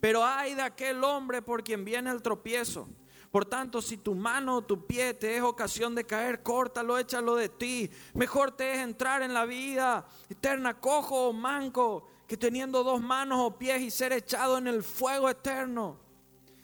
Pero 0.00 0.24
hay 0.24 0.54
de 0.54 0.62
aquel 0.62 1.04
hombre 1.04 1.42
por 1.42 1.62
quien 1.62 1.84
viene 1.84 2.10
el 2.10 2.22
tropiezo. 2.22 2.88
Por 3.30 3.44
tanto, 3.44 3.80
si 3.80 3.96
tu 3.96 4.14
mano 4.14 4.56
o 4.56 4.62
tu 4.62 4.86
pie 4.86 5.14
te 5.14 5.36
es 5.36 5.42
ocasión 5.42 5.94
de 5.94 6.04
caer, 6.04 6.42
córtalo, 6.42 6.98
échalo 6.98 7.36
de 7.36 7.48
ti. 7.48 7.88
Mejor 8.14 8.50
te 8.50 8.72
es 8.72 8.78
entrar 8.78 9.22
en 9.22 9.32
la 9.32 9.44
vida 9.44 10.06
eterna 10.28 10.80
cojo 10.80 11.28
o 11.28 11.32
manco 11.32 12.08
que 12.26 12.36
teniendo 12.36 12.82
dos 12.82 13.00
manos 13.00 13.38
o 13.40 13.58
pies 13.58 13.82
y 13.82 13.90
ser 13.90 14.12
echado 14.12 14.58
en 14.58 14.66
el 14.66 14.82
fuego 14.82 15.30
eterno. 15.30 16.00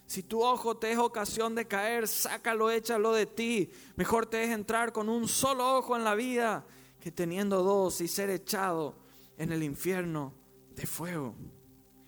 Si 0.07 0.23
tu 0.23 0.43
ojo 0.43 0.77
te 0.77 0.93
es 0.93 0.99
ocasión 0.99 1.55
de 1.55 1.67
caer, 1.67 2.09
sácalo, 2.09 2.71
échalo 2.71 3.13
de 3.13 3.27
ti. 3.27 3.71
Mejor 3.97 4.27
te 4.27 4.43
es 4.43 4.51
entrar 4.51 4.93
con 4.93 5.09
un 5.09 5.29
solo 5.29 5.77
ojo 5.77 5.97
en 5.97 6.05
la 6.05 6.15
vida 6.15 6.65
que 7.01 7.13
teniendo 7.13 7.63
dos 7.63 8.01
y 8.01 8.09
ser 8.09 8.31
echado 8.31 8.97
en 9.37 9.53
el 9.53 9.63
infierno 9.63 10.33
de 10.75 10.87
fuego. 10.87 11.35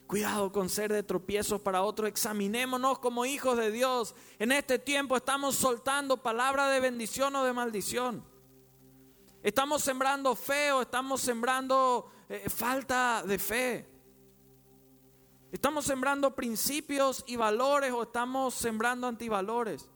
Cuidado 0.08 0.50
con 0.50 0.70
ser 0.70 0.90
de 0.90 1.02
tropiezos 1.02 1.60
para 1.60 1.82
otros. 1.82 2.08
Examinémonos 2.08 2.98
como 2.98 3.26
hijos 3.26 3.58
de 3.58 3.70
Dios. 3.70 4.14
En 4.38 4.52
este 4.52 4.78
tiempo 4.78 5.14
estamos 5.18 5.54
soltando 5.54 6.22
palabra 6.22 6.70
de 6.70 6.80
bendición 6.80 7.36
o 7.36 7.44
de 7.44 7.52
maldición. 7.52 8.24
Estamos 9.42 9.82
sembrando 9.82 10.34
fe 10.34 10.72
o 10.72 10.80
estamos 10.80 11.20
sembrando 11.20 12.10
eh, 12.30 12.48
falta 12.48 13.22
de 13.22 13.38
fe. 13.38 13.86
Estamos 15.52 15.84
sembrando 15.84 16.34
principios 16.34 17.22
y 17.26 17.36
valores 17.36 17.92
o 17.92 18.04
estamos 18.04 18.54
sembrando 18.54 19.06
antivalores. 19.06 19.90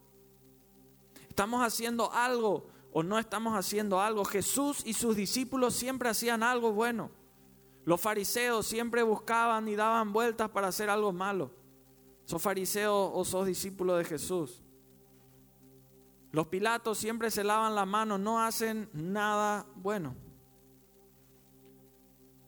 Estamos 1.26 1.64
haciendo 1.64 2.12
algo 2.12 2.66
o 2.92 3.02
no 3.02 3.18
estamos 3.18 3.54
haciendo 3.54 3.98
algo. 3.98 4.26
Jesús 4.26 4.82
y 4.84 4.92
sus 4.92 5.16
discípulos 5.16 5.72
siempre 5.72 6.10
hacían 6.10 6.42
algo 6.42 6.72
bueno. 6.72 7.21
Los 7.84 8.00
fariseos 8.00 8.66
siempre 8.66 9.02
buscaban 9.02 9.66
y 9.68 9.74
daban 9.74 10.12
vueltas 10.12 10.50
para 10.50 10.68
hacer 10.68 10.88
algo 10.88 11.12
malo. 11.12 11.50
¿Sos 12.24 12.40
fariseo 12.40 13.12
o 13.12 13.24
sos 13.24 13.46
discípulo 13.46 13.96
de 13.96 14.04
Jesús? 14.04 14.62
Los 16.30 16.46
pilatos 16.46 16.96
siempre 16.98 17.30
se 17.30 17.44
lavan 17.44 17.74
la 17.74 17.84
mano, 17.84 18.16
no 18.16 18.40
hacen 18.40 18.88
nada 18.92 19.66
bueno. 19.74 20.14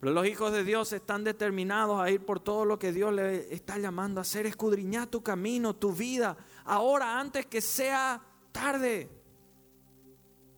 Pero 0.00 0.12
los 0.12 0.26
hijos 0.26 0.52
de 0.52 0.64
Dios 0.64 0.92
están 0.92 1.24
determinados 1.24 2.00
a 2.00 2.10
ir 2.10 2.24
por 2.24 2.38
todo 2.38 2.64
lo 2.64 2.78
que 2.78 2.92
Dios 2.92 3.12
le 3.12 3.52
está 3.52 3.78
llamando 3.78 4.20
a 4.20 4.22
hacer, 4.22 4.46
escudriñar 4.46 5.08
tu 5.08 5.22
camino, 5.22 5.74
tu 5.74 5.92
vida, 5.92 6.36
ahora 6.64 7.18
antes 7.18 7.46
que 7.46 7.60
sea 7.60 8.22
tarde. 8.52 9.10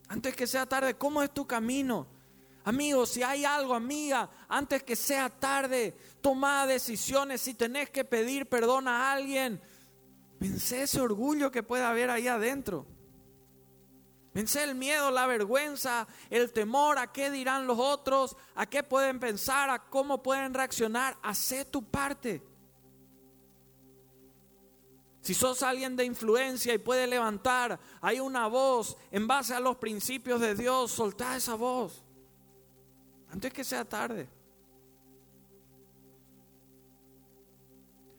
Antes 0.08 0.36
que 0.36 0.46
sea 0.46 0.66
tarde, 0.66 0.94
¿cómo 0.94 1.22
es 1.22 1.32
tu 1.32 1.46
camino? 1.46 2.06
Amigo, 2.66 3.06
si 3.06 3.22
hay 3.22 3.44
algo, 3.44 3.74
amiga, 3.74 4.28
antes 4.48 4.82
que 4.82 4.96
sea 4.96 5.30
tarde, 5.30 5.96
toma 6.20 6.66
decisiones. 6.66 7.40
Si 7.40 7.54
tenés 7.54 7.90
que 7.90 8.04
pedir 8.04 8.48
perdón 8.48 8.88
a 8.88 9.12
alguien, 9.12 9.62
pensé 10.40 10.82
ese 10.82 11.00
orgullo 11.00 11.52
que 11.52 11.62
puede 11.62 11.84
haber 11.84 12.10
ahí 12.10 12.26
adentro. 12.26 12.84
Pensé 14.32 14.64
el 14.64 14.74
miedo, 14.74 15.12
la 15.12 15.28
vergüenza, 15.28 16.08
el 16.28 16.52
temor, 16.52 16.98
a 16.98 17.12
qué 17.12 17.30
dirán 17.30 17.68
los 17.68 17.78
otros, 17.78 18.36
a 18.56 18.66
qué 18.66 18.82
pueden 18.82 19.20
pensar, 19.20 19.70
a 19.70 19.84
cómo 19.84 20.20
pueden 20.20 20.52
reaccionar. 20.52 21.16
Hacé 21.22 21.66
tu 21.66 21.88
parte. 21.88 22.42
Si 25.20 25.34
sos 25.34 25.62
alguien 25.62 25.94
de 25.94 26.04
influencia 26.04 26.74
y 26.74 26.78
puede 26.78 27.06
levantar, 27.06 27.78
hay 28.00 28.18
una 28.18 28.48
voz 28.48 28.96
en 29.12 29.28
base 29.28 29.54
a 29.54 29.60
los 29.60 29.76
principios 29.76 30.40
de 30.40 30.56
Dios, 30.56 30.90
soltá 30.90 31.36
esa 31.36 31.54
voz 31.54 32.05
antes 33.36 33.52
que 33.52 33.64
sea 33.64 33.84
tarde. 33.84 34.26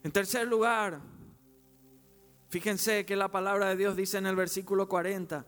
En 0.04 0.12
tercer 0.12 0.48
lugar, 0.48 1.02
fíjense 2.50 3.04
que 3.04 3.16
la 3.16 3.28
palabra 3.28 3.70
de 3.70 3.78
Dios 3.78 3.96
dice 3.96 4.20
en 4.20 4.28
el 4.28 4.36
versículo 4.36 4.88
40, 4.88 5.44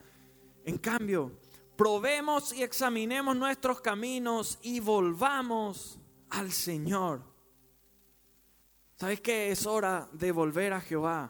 en 0.66 0.78
cambio, 0.80 1.34
probemos 1.78 2.52
y 2.52 2.64
examinemos 2.64 3.36
nuestros 3.36 3.80
caminos 3.80 4.58
y 4.64 4.80
volvamos 4.80 6.00
al 6.32 6.52
Señor. 6.52 7.22
¿Sabes 8.96 9.22
qué? 9.22 9.52
Es 9.52 9.68
hora 9.68 10.10
de 10.14 10.32
volver 10.32 10.74
a 10.74 10.82
Jehová. 10.82 11.30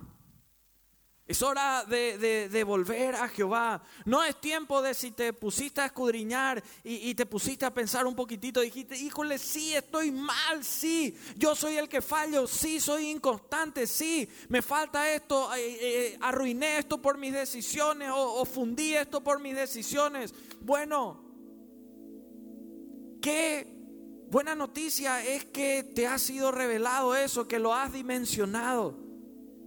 Es 1.30 1.44
hora 1.44 1.86
de, 1.86 2.64
volver 2.66 3.14
a 3.14 3.30
Jehová. 3.30 3.84
No 4.04 4.24
es 4.24 4.42
tiempo 4.42 4.82
de 4.82 4.96
si 4.96 5.12
te 5.12 5.32
pusiste 5.32 5.80
a 5.80 5.86
escudriñar 5.86 6.64
y, 6.84 7.14
te 7.14 7.28
pusiste 7.28 7.68
a 7.68 7.72
pensar 7.72 8.08
un 8.08 8.16
poquitito, 8.16 8.62
dijiste, 8.62 8.98
híjole, 8.98 9.38
sí, 9.38 9.76
estoy 9.76 10.10
mal, 10.10 10.64
sí, 10.64 11.16
yo 11.38 11.54
soy 11.54 11.78
el 11.78 11.88
que 11.88 12.02
fallo, 12.02 12.48
sí, 12.48 12.80
soy 12.80 13.12
inconstante, 13.12 13.86
sí, 13.86 14.28
me 14.48 14.64
falta 14.64 15.14
esto, 15.14 15.54
eh, 15.54 15.78
eh, 15.80 16.18
arruiné 16.20 16.80
esto 16.80 17.00
por 17.00 17.20
mis 17.20 17.32
decisiones 17.32 18.10
o 18.12 18.44
fundí 18.44 18.96
esto 18.96 19.22
por 19.22 19.40
mis 19.40 19.56
decisiones. 19.56 20.34
Bueno, 20.62 21.22
qué 23.22 23.68
buena 24.32 24.56
noticia 24.56 25.24
es 25.24 25.46
que 25.46 25.84
te 25.84 26.08
ha 26.08 26.18
sido 26.18 26.52
revelado 26.52 27.16
eso, 27.16 27.48
que 27.48 27.60
lo 27.60 27.76
has 27.76 27.94
dimensionado. 27.94 29.09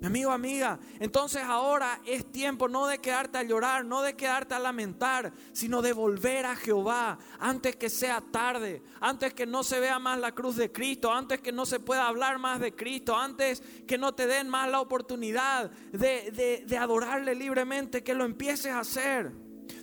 Mi 0.03 0.09
amigo, 0.09 0.33
amiga, 0.33 0.81
entonces 0.99 1.45
ahora 1.45 2.01
es 2.05 2.33
tiempo 2.33 2.67
no 2.67 2.89
de 2.89 2.99
quedarte 2.99 3.39
a 3.39 3.45
llorar, 3.45 3.85
no 3.85 4.03
de 4.03 4.17
quedarte 4.17 4.53
a 4.53 4.59
lamentar, 4.59 5.33
sino 5.53 5.81
de 5.81 5.93
volver 5.93 6.45
a 6.45 6.57
Jehová 6.57 7.21
antes 7.39 7.77
que 7.77 7.89
sea 7.89 8.21
tarde, 8.21 8.83
antes 9.01 9.33
que 9.33 9.47
no 9.47 9.63
se 9.63 9.79
vea 9.79 10.01
más 10.01 10.19
la 10.19 10.33
cruz 10.33 10.57
de 10.57 10.73
Cristo, 10.73 11.13
antes 11.13 11.41
que 11.41 11.53
no 11.53 11.65
se 11.67 11.79
pueda 11.79 12.09
hablar 12.09 12.41
más 12.41 12.59
de 12.59 12.75
Cristo, 12.75 13.15
antes 13.17 13.63
que 13.87 13.97
no 13.97 14.13
te 14.13 14.27
den 14.27 14.49
más 14.49 14.69
la 14.69 14.81
oportunidad 14.81 15.71
de, 15.71 16.65
de 16.67 16.77
adorarle 16.77 17.37
libremente, 17.37 18.03
que 18.03 18.15
lo 18.15 18.25
empieces 18.25 18.73
a 18.73 18.81
hacer. 18.81 19.31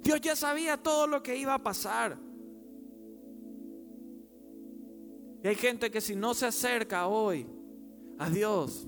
Dios 0.01 0.19
ya 0.19 0.35
sabía 0.35 0.75
todo 0.75 1.07
lo 1.07 1.23
que 1.23 1.37
iba 1.37 1.53
a 1.53 1.63
pasar. 1.63 2.19
Y 5.41 5.47
hay 5.47 5.55
gente 5.55 5.89
que 5.89 6.01
si 6.01 6.13
no 6.13 6.33
se 6.33 6.47
acerca 6.47 7.07
hoy 7.07 7.47
a 8.17 8.29
Dios, 8.29 8.85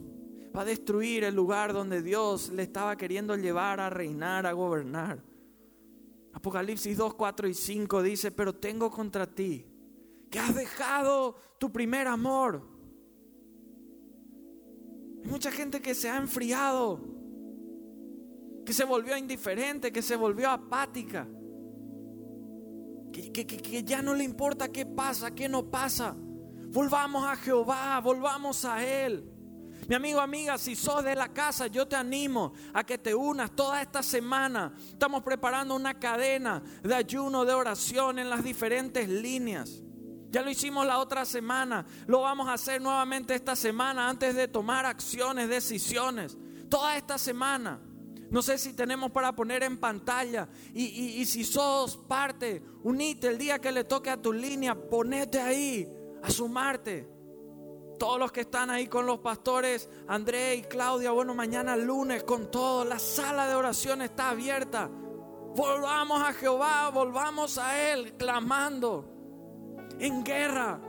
va 0.56 0.62
a 0.62 0.66
destruir 0.66 1.24
el 1.24 1.36
lugar 1.36 1.74
donde 1.74 2.02
Dios 2.02 2.50
le 2.50 2.64
estaba 2.64 2.96
queriendo 2.98 3.36
llevar 3.36 3.80
a 3.80 3.90
reinar, 3.90 4.46
a 4.46 4.52
gobernar. 4.52 5.24
Apocalipsis 6.34 6.98
2, 6.98 7.14
4 7.16 7.48
y 7.48 7.54
5 7.54 8.04
dice, 8.04 8.32
pero 8.32 8.54
tengo 8.54 8.90
contra 8.90 9.28
ti 9.28 9.66
que 10.30 10.40
has 10.40 10.56
dejado 10.56 11.36
tu 11.58 11.72
primer 11.72 12.08
amor. 12.08 12.68
Hay 15.24 15.30
mucha 15.30 15.52
gente 15.52 15.82
que 15.82 15.94
se 15.94 16.10
ha 16.10 16.18
enfriado, 16.18 17.00
que 18.66 18.74
se 18.74 18.86
volvió 18.86 19.18
indiferente, 19.18 19.92
que 19.92 20.02
se 20.02 20.16
volvió 20.16 20.50
apática, 20.50 21.28
que, 23.12 23.32
que 23.32 23.84
ya 23.84 24.02
no 24.02 24.16
le 24.16 24.24
importa 24.24 24.70
qué 24.70 24.86
pasa, 24.86 25.36
qué 25.36 25.50
no 25.50 25.70
pasa. 25.70 26.16
Volvamos 26.70 27.26
a 27.26 27.36
Jehová, 27.36 28.00
volvamos 28.00 28.64
a 28.64 28.84
Él. 28.86 29.30
Mi 29.88 29.96
amigo, 29.96 30.20
amiga, 30.20 30.58
si 30.58 30.76
sos 30.76 31.04
de 31.04 31.16
la 31.16 31.30
casa, 31.30 31.68
yo 31.68 31.88
te 31.88 31.96
animo 31.96 32.54
a 32.74 32.84
que 32.84 32.98
te 32.98 33.14
unas 33.14 33.52
toda 33.56 33.82
esta 33.82 34.04
semana. 34.04 34.74
Estamos 34.90 35.24
preparando 35.24 35.76
una 35.76 36.00
cadena 36.00 36.62
de 36.84 36.96
ayuno, 36.96 37.46
de 37.46 37.54
oración 37.54 38.20
en 38.20 38.30
las 38.30 38.44
diferentes 38.44 39.10
líneas. 39.10 39.82
Ya 40.30 40.42
lo 40.42 40.50
hicimos 40.50 40.86
la 40.86 41.00
otra 41.00 41.26
semana, 41.26 41.86
lo 42.08 42.22
vamos 42.22 42.48
a 42.48 42.54
hacer 42.54 42.82
nuevamente 42.82 43.36
esta 43.36 43.56
semana 43.56 44.08
antes 44.08 44.34
de 44.36 44.48
tomar 44.48 44.86
acciones, 44.86 45.50
decisiones. 45.50 46.38
Toda 46.70 46.96
esta 46.96 47.18
semana. 47.18 47.82
No 48.30 48.42
sé 48.42 48.58
si 48.58 48.72
tenemos 48.72 49.12
para 49.12 49.36
poner 49.36 49.64
en 49.64 49.78
pantalla. 49.78 50.48
Y, 50.74 50.84
y 50.84 51.26
si 51.26 51.44
sos 51.44 51.98
parte, 51.98 52.64
unite 52.84 53.28
el 53.28 53.38
día 53.38 53.60
que 53.60 53.74
le 53.74 53.84
toque 53.84 54.10
a 54.10 54.22
tu 54.22 54.32
línea, 54.32 54.74
ponete 54.74 55.42
ahí 55.42 55.86
a 56.24 56.32
sumarte 56.32 57.21
todos 58.02 58.18
los 58.18 58.32
que 58.32 58.42
están 58.42 58.72
ahí 58.72 58.88
con 58.88 59.06
los 59.06 59.20
pastores, 59.20 59.88
André 60.08 60.56
y 60.56 60.64
Claudia, 60.64 61.12
bueno, 61.12 61.36
mañana 61.36 61.76
lunes 61.76 62.24
con 62.24 62.50
todo, 62.50 62.84
la 62.84 62.98
sala 62.98 63.48
de 63.48 63.54
oración 63.54 64.02
está 64.02 64.30
abierta. 64.30 64.90
Volvamos 65.56 66.20
a 66.20 66.34
Jehová, 66.34 66.90
volvamos 66.90 67.60
a 67.60 67.80
Él, 67.92 68.18
clamando, 68.18 69.06
en 70.00 70.24
guerra. 70.24 70.82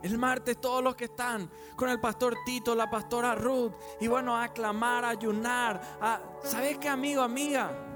El 0.00 0.16
martes 0.16 0.58
todos 0.58 0.82
los 0.82 0.96
que 0.96 1.04
están 1.04 1.50
con 1.76 1.90
el 1.90 2.00
pastor 2.00 2.38
Tito, 2.46 2.74
la 2.74 2.88
pastora 2.88 3.34
Ruth, 3.34 3.74
y 4.00 4.06
bueno, 4.06 4.34
a 4.34 4.48
clamar, 4.48 5.04
a 5.04 5.10
ayunar. 5.10 5.78
¿Sabes 6.42 6.78
qué, 6.78 6.88
amigo, 6.88 7.20
amiga? 7.20 7.87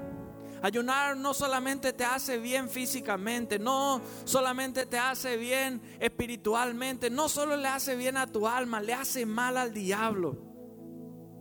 Ayunar 0.63 1.17
no 1.17 1.33
solamente 1.33 1.91
te 1.91 2.05
hace 2.05 2.37
bien 2.37 2.69
físicamente, 2.69 3.59
no 3.59 3.99
solamente 4.23 4.85
te 4.85 4.97
hace 4.97 5.35
bien 5.35 5.81
espiritualmente, 5.99 7.09
no 7.09 7.27
solo 7.27 7.57
le 7.57 7.67
hace 7.67 7.97
bien 7.97 8.15
a 8.15 8.27
tu 8.27 8.47
alma, 8.47 8.79
le 8.79 8.93
hace 8.93 9.25
mal 9.25 9.57
al 9.57 9.73
diablo. 9.73 10.37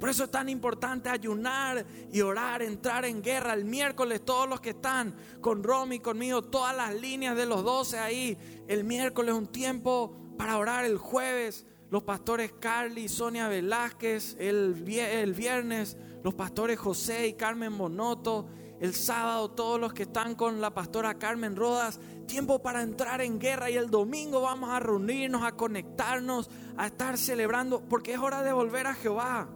Por 0.01 0.09
eso 0.09 0.25
es 0.25 0.31
tan 0.33 0.49
importante 0.49 1.09
ayunar 1.09 1.87
y 2.13 2.21
orar, 2.21 2.63
entrar 2.63 3.05
en 3.05 3.23
guerra. 3.23 3.55
El 3.55 3.65
miércoles 3.65 4.25
todos 4.25 4.49
los 4.49 4.61
que 4.61 4.71
están 4.71 5.15
con 5.41 5.63
Romy, 5.63 6.01
conmigo, 6.01 6.43
todas 6.43 6.77
las 6.77 6.93
líneas 6.93 7.37
de 7.37 7.47
los 7.47 7.63
12 7.63 8.01
ahí. 8.01 8.37
El 8.67 8.83
miércoles 8.83 9.37
un 9.37 9.47
tiempo 9.47 10.35
para 10.37 10.59
orar. 10.59 10.85
El 10.85 10.99
jueves 10.99 11.65
los 11.91 12.03
pastores 12.03 12.53
Carly 12.59 13.03
y 13.05 13.09
Sonia 13.09 13.47
Velázquez, 13.47 14.35
el, 14.41 14.83
el 14.89 15.35
viernes 15.35 15.97
los 16.25 16.35
pastores 16.35 16.79
José 16.79 17.29
y 17.29 17.35
Carmen 17.35 17.77
Bonoto, 17.77 18.49
el 18.83 18.97
sábado 18.97 19.49
todos 19.49 19.79
los 19.79 19.93
que 19.93 20.03
están 20.03 20.35
con 20.35 20.61
la 20.61 20.75
pastora 20.75 21.15
Carmen 21.17 21.55
Rodas, 21.55 22.01
tiempo 22.27 22.61
para 22.61 22.83
entrar 22.83 23.21
en 23.21 23.39
guerra 23.39 23.71
y 23.71 23.77
el 23.77 23.89
domingo 23.89 24.41
vamos 24.41 24.71
a 24.71 24.81
reunirnos, 24.81 25.45
a 25.45 25.53
conectarnos, 25.53 26.51
a 26.77 26.89
estar 26.89 27.17
celebrando, 27.17 27.81
porque 27.89 28.15
es 28.15 28.19
hora 28.19 28.43
de 28.43 28.53
volver 28.53 28.89
a 28.89 28.95
Jehová. 28.95 29.49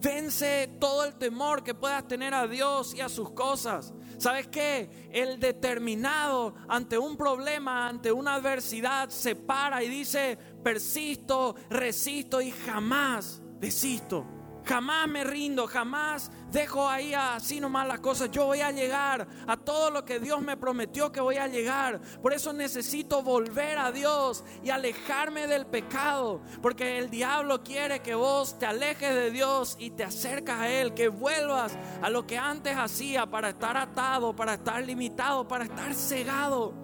Vence 0.00 0.74
todo 0.80 1.04
el 1.04 1.16
temor 1.16 1.62
que 1.62 1.74
puedas 1.74 2.08
tener 2.08 2.32
a 2.32 2.46
Dios 2.46 2.94
y 2.94 3.02
a 3.02 3.10
sus 3.10 3.30
cosas. 3.32 3.92
¿Sabes 4.16 4.48
qué? 4.48 5.10
El 5.12 5.38
determinado 5.38 6.54
ante 6.66 6.96
un 6.96 7.18
problema, 7.18 7.86
ante 7.86 8.10
una 8.10 8.36
adversidad, 8.36 9.10
se 9.10 9.36
para 9.36 9.82
y 9.82 9.88
dice, 9.90 10.38
persisto, 10.62 11.56
resisto 11.68 12.40
y 12.40 12.52
jamás 12.52 13.42
desisto. 13.60 14.33
Jamás 14.64 15.08
me 15.08 15.24
rindo, 15.24 15.66
jamás 15.66 16.30
dejo 16.50 16.88
ahí 16.88 17.12
así 17.12 17.60
nomás 17.60 17.86
las 17.86 18.00
cosas. 18.00 18.30
Yo 18.30 18.46
voy 18.46 18.60
a 18.60 18.70
llegar 18.70 19.26
a 19.46 19.56
todo 19.56 19.90
lo 19.90 20.04
que 20.04 20.20
Dios 20.20 20.40
me 20.40 20.56
prometió 20.56 21.12
que 21.12 21.20
voy 21.20 21.36
a 21.36 21.48
llegar. 21.48 22.00
Por 22.22 22.32
eso 22.32 22.52
necesito 22.52 23.22
volver 23.22 23.78
a 23.78 23.92
Dios 23.92 24.42
y 24.62 24.70
alejarme 24.70 25.46
del 25.46 25.66
pecado. 25.66 26.40
Porque 26.62 26.98
el 26.98 27.10
diablo 27.10 27.62
quiere 27.62 28.00
que 28.00 28.14
vos 28.14 28.58
te 28.58 28.66
alejes 28.66 29.14
de 29.14 29.30
Dios 29.30 29.76
y 29.78 29.90
te 29.90 30.04
acercas 30.04 30.60
a 30.60 30.68
Él. 30.68 30.94
Que 30.94 31.08
vuelvas 31.08 31.76
a 32.00 32.08
lo 32.08 32.26
que 32.26 32.38
antes 32.38 32.76
hacía 32.76 33.26
para 33.26 33.50
estar 33.50 33.76
atado, 33.76 34.34
para 34.34 34.54
estar 34.54 34.82
limitado, 34.82 35.46
para 35.46 35.64
estar 35.64 35.94
cegado. 35.94 36.83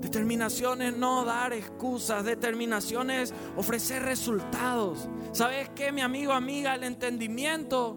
Determinación 0.00 0.80
es 0.80 0.96
no 0.96 1.24
dar 1.24 1.52
excusas, 1.52 2.24
determinación 2.24 3.10
es 3.10 3.34
ofrecer 3.56 4.02
resultados. 4.02 5.08
¿Sabes 5.32 5.68
qué, 5.70 5.92
mi 5.92 6.00
amigo, 6.00 6.32
amiga? 6.32 6.74
El 6.74 6.84
entendimiento 6.84 7.96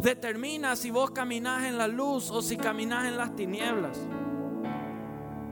determina 0.00 0.74
si 0.74 0.90
vos 0.90 1.12
caminás 1.12 1.64
en 1.64 1.78
la 1.78 1.86
luz 1.86 2.30
o 2.30 2.42
si 2.42 2.56
caminás 2.56 3.06
en 3.06 3.16
las 3.16 3.36
tinieblas. 3.36 3.98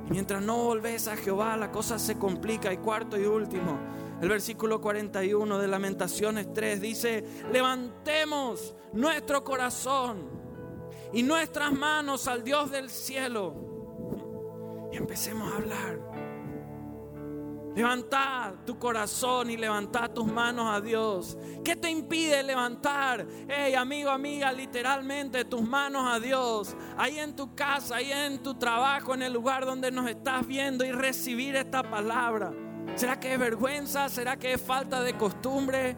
Y 0.09 0.11
mientras 0.11 0.43
no 0.43 0.57
volvés 0.57 1.07
a 1.07 1.17
Jehová, 1.17 1.57
la 1.57 1.71
cosa 1.71 2.01
se 2.01 2.19
complica. 2.19 2.73
Y 2.73 2.79
cuarto 2.79 3.17
y 3.17 3.25
último, 3.25 3.79
el 4.21 4.29
versículo 4.29 4.81
41 4.81 5.59
de 5.59 5.69
Lamentaciones 5.69 6.53
3 6.53 6.81
dice, 6.81 7.25
levantemos 7.53 8.75
nuestro 8.93 9.45
corazón 9.45 10.29
y 11.13 11.23
nuestras 11.23 11.73
manos 11.73 12.27
al 12.27 12.43
Dios 12.43 12.73
del 12.73 12.91
cielo 12.91 13.73
y 14.93 14.97
empecemos 14.97 15.53
a 15.53 15.57
hablar. 15.57 15.99
Levanta 17.75 18.53
tu 18.67 18.79
corazón 18.79 19.51
y 19.51 19.57
levanta 19.57 20.13
tus 20.13 20.27
manos 20.27 20.75
a 20.75 20.83
Dios. 20.83 21.39
¿Qué 21.65 21.75
te 21.75 21.91
impide 21.91 22.43
levantar, 22.43 23.27
hey 23.49 23.75
amigo, 23.75 24.11
amiga, 24.11 24.53
literalmente 24.53 25.47
tus 25.47 25.63
manos 25.63 26.07
a 26.07 26.21
Dios? 26.21 26.77
Ahí 26.99 27.19
en 27.19 27.35
tu 27.35 27.55
casa, 27.55 27.97
ahí 27.97 28.13
en 28.13 28.43
tu 28.43 28.55
trabajo, 28.57 29.15
en 29.15 29.23
el 29.23 29.33
lugar 29.33 29.65
donde 29.65 29.91
nos 29.91 30.09
estás 30.09 30.47
viendo 30.47 30.85
y 30.85 30.93
recibir 30.93 31.57
esta 31.57 31.83
palabra. 31.83 32.53
¿Será 32.95 33.19
que 33.19 33.33
es 33.33 33.39
vergüenza? 33.39 34.11
¿Será 34.11 34.37
que 34.37 34.53
es 34.53 34.61
falta 34.61 35.03
de 35.03 35.17
costumbre? 35.17 35.97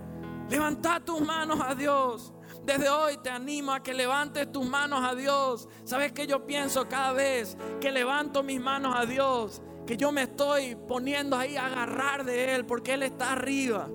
Levanta 0.49 1.01
tus 1.01 1.21
manos 1.21 1.59
a 1.61 1.75
Dios. 1.75 2.33
Desde 2.64 2.88
hoy 2.88 3.18
te 3.18 3.28
animo 3.28 3.73
a 3.73 3.83
que 3.83 3.92
levantes 3.92 4.50
tus 4.50 4.66
manos 4.66 5.00
a 5.04 5.14
Dios. 5.14 5.68
¿Sabes 5.85 6.12
qué 6.12 6.26
yo 6.26 6.47
pienso 6.47 6.88
cada 6.88 7.12
vez 7.12 7.59
que 7.78 7.90
levanto 7.90 8.42
mis 8.42 8.59
manos 8.59 8.94
a 8.97 9.04
Dios? 9.04 9.61
Que 9.87 9.99
yo 9.99 10.11
me 10.12 10.23
estoy 10.23 10.75
poniendo 10.75 11.37
ahí 11.37 11.56
a 11.56 11.66
agarrar 11.66 12.25
de 12.25 12.54
Él 12.54 12.64
porque 12.64 12.94
Él 12.94 13.02
está 13.02 13.33
arriba. 13.33 13.88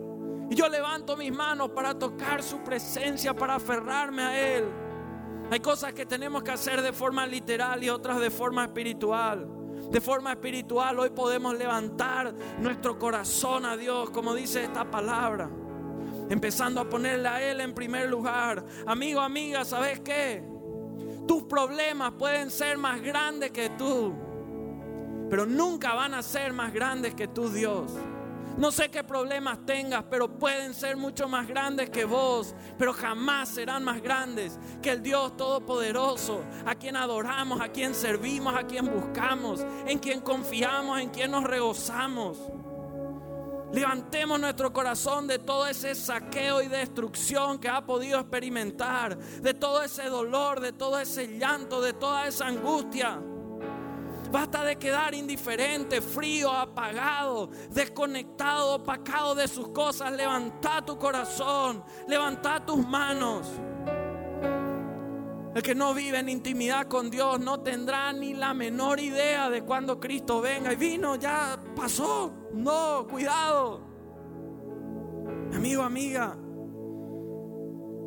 Y 0.52 0.56
yo 0.56 0.70
levanto 0.70 1.18
mis 1.18 1.32
manos 1.32 1.72
para 1.72 1.98
tocar 1.98 2.44
su 2.44 2.60
presencia, 2.64 3.34
para 3.34 3.56
aferrarme 3.56 4.22
a 4.22 4.58
Él. 4.58 4.66
Hay 5.50 5.62
cosas 5.62 5.94
que 5.94 6.06
tenemos 6.06 6.44
que 6.44 6.52
hacer 6.52 6.84
de 6.84 6.94
forma 6.94 7.26
literal 7.26 7.84
y 7.84 7.90
otras 7.90 8.20
de 8.20 8.30
forma 8.30 8.66
espiritual. 8.66 9.48
De 9.90 10.00
forma 10.00 10.34
espiritual 10.34 11.00
hoy 11.00 11.10
podemos 11.10 11.58
levantar 11.58 12.36
nuestro 12.60 13.00
corazón 13.00 13.66
a 13.66 13.76
Dios, 13.76 14.12
como 14.12 14.36
dice 14.36 14.64
esta 14.64 14.92
palabra 14.92 15.50
empezando 16.30 16.80
a 16.80 16.90
ponerle 16.90 17.28
a 17.28 17.42
Él 17.42 17.60
en 17.62 17.74
primer 17.74 18.08
lugar. 18.08 18.64
Amigo, 18.86 19.20
amiga, 19.20 19.66
¿sabes 19.66 20.00
qué? 20.00 20.44
Tus 21.28 21.44
problemas 21.44 22.14
pueden 22.18 22.50
ser 22.50 22.78
más 22.78 23.02
grandes 23.02 23.52
que 23.52 23.70
tú, 23.72 24.14
pero 25.30 25.46
nunca 25.46 25.94
van 25.94 26.14
a 26.14 26.24
ser 26.24 26.54
más 26.54 26.74
grandes 26.74 27.14
que 27.14 27.28
tu 27.28 27.50
Dios. 27.50 27.92
No 28.58 28.72
sé 28.72 28.90
qué 28.90 29.06
problemas 29.06 29.66
tengas, 29.66 30.04
pero 30.10 30.38
pueden 30.38 30.74
ser 30.74 30.98
mucho 30.98 31.30
más 31.30 31.48
grandes 31.48 31.90
que 31.90 32.04
vos, 32.04 32.54
pero 32.78 32.92
jamás 32.92 33.48
serán 33.50 33.84
más 33.86 34.02
grandes 34.02 34.60
que 34.82 34.90
el 34.92 35.02
Dios 35.02 35.38
Todopoderoso, 35.38 36.44
a 36.66 36.76
quien 36.76 36.98
adoramos, 36.98 37.62
a 37.62 37.70
quien 37.70 37.96
servimos, 37.96 38.54
a 38.56 38.64
quien 38.64 38.92
buscamos, 38.92 39.66
en 39.88 40.00
quien 40.00 40.20
confiamos, 40.20 41.00
en 41.00 41.10
quien 41.10 41.32
nos 41.32 41.46
regozamos. 41.46 42.38
Levantemos 43.72 44.40
nuestro 44.40 44.74
corazón 44.74 45.28
de 45.28 45.38
todo 45.38 45.68
ese 45.68 45.94
saqueo 45.94 46.62
y 46.62 46.68
destrucción 46.68 47.60
que 47.60 47.70
ha 47.70 47.86
podido 47.86 48.20
experimentar, 48.20 49.18
de 49.18 49.54
todo 49.54 49.84
ese 49.84 50.06
dolor, 50.06 50.60
de 50.60 50.74
todo 50.74 51.00
ese 51.00 51.38
llanto, 51.38 51.80
de 51.80 51.94
toda 51.94 52.28
esa 52.28 52.48
angustia. 52.48 53.22
Basta 54.32 54.64
de 54.64 54.76
quedar 54.78 55.14
indiferente, 55.14 56.02
frío, 56.02 56.52
apagado, 56.52 57.50
desconectado, 57.72 58.76
opacado 58.76 59.36
de 59.36 59.48
sus 59.48 59.70
cosas. 59.70 60.12
Levanta 60.14 60.84
tu 60.84 60.98
corazón, 60.98 61.84
levanta 62.08 62.64
tus 62.64 62.78
manos. 62.86 63.48
El 65.56 65.64
que 65.64 65.74
no 65.74 65.94
vive 65.96 66.20
en 66.20 66.30
intimidad 66.30 66.88
con 66.88 67.10
Dios 67.10 67.40
no 67.40 67.62
tendrá 67.62 68.14
ni 68.14 68.34
la 68.36 68.54
menor 68.54 69.00
idea 69.00 69.50
de 69.50 69.64
cuando 69.64 70.00
Cristo 70.00 70.42
venga. 70.42 70.72
Y 70.74 70.76
vino, 70.76 71.16
ya 71.16 71.60
pasó. 71.76 72.32
No, 72.54 73.08
cuidado. 73.10 73.82
Amigo, 75.54 75.82
amiga. 75.82 76.38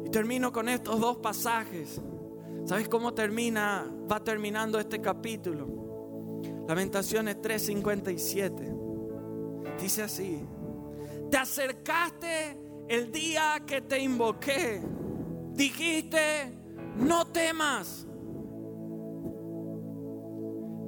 Y 0.05 0.11
termino 0.11 0.52
con 0.52 0.68
estos 0.68 1.00
dos 1.00 1.16
pasajes. 1.16 2.00
¿Sabes 2.64 2.88
cómo 2.88 3.12
termina? 3.12 3.87
Va 4.11 4.22
terminando 4.22 4.78
este 4.78 5.00
capítulo. 5.00 5.66
Lamentaciones 6.68 7.42
3:57. 7.42 8.72
Dice 9.81 10.02
así. 10.05 10.46
Te 11.28 11.37
acercaste 11.38 12.57
el 12.88 13.11
día 13.11 13.62
que 13.66 13.81
te 13.81 13.98
invoqué. 13.98 14.81
Dijiste, 15.55 16.62
no 16.96 17.26
temas. 17.26 18.07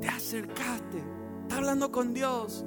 Te 0.01 0.09
acercaste. 0.09 1.03
Está 1.43 1.57
hablando 1.57 1.91
con 1.91 2.15
Dios. 2.15 2.65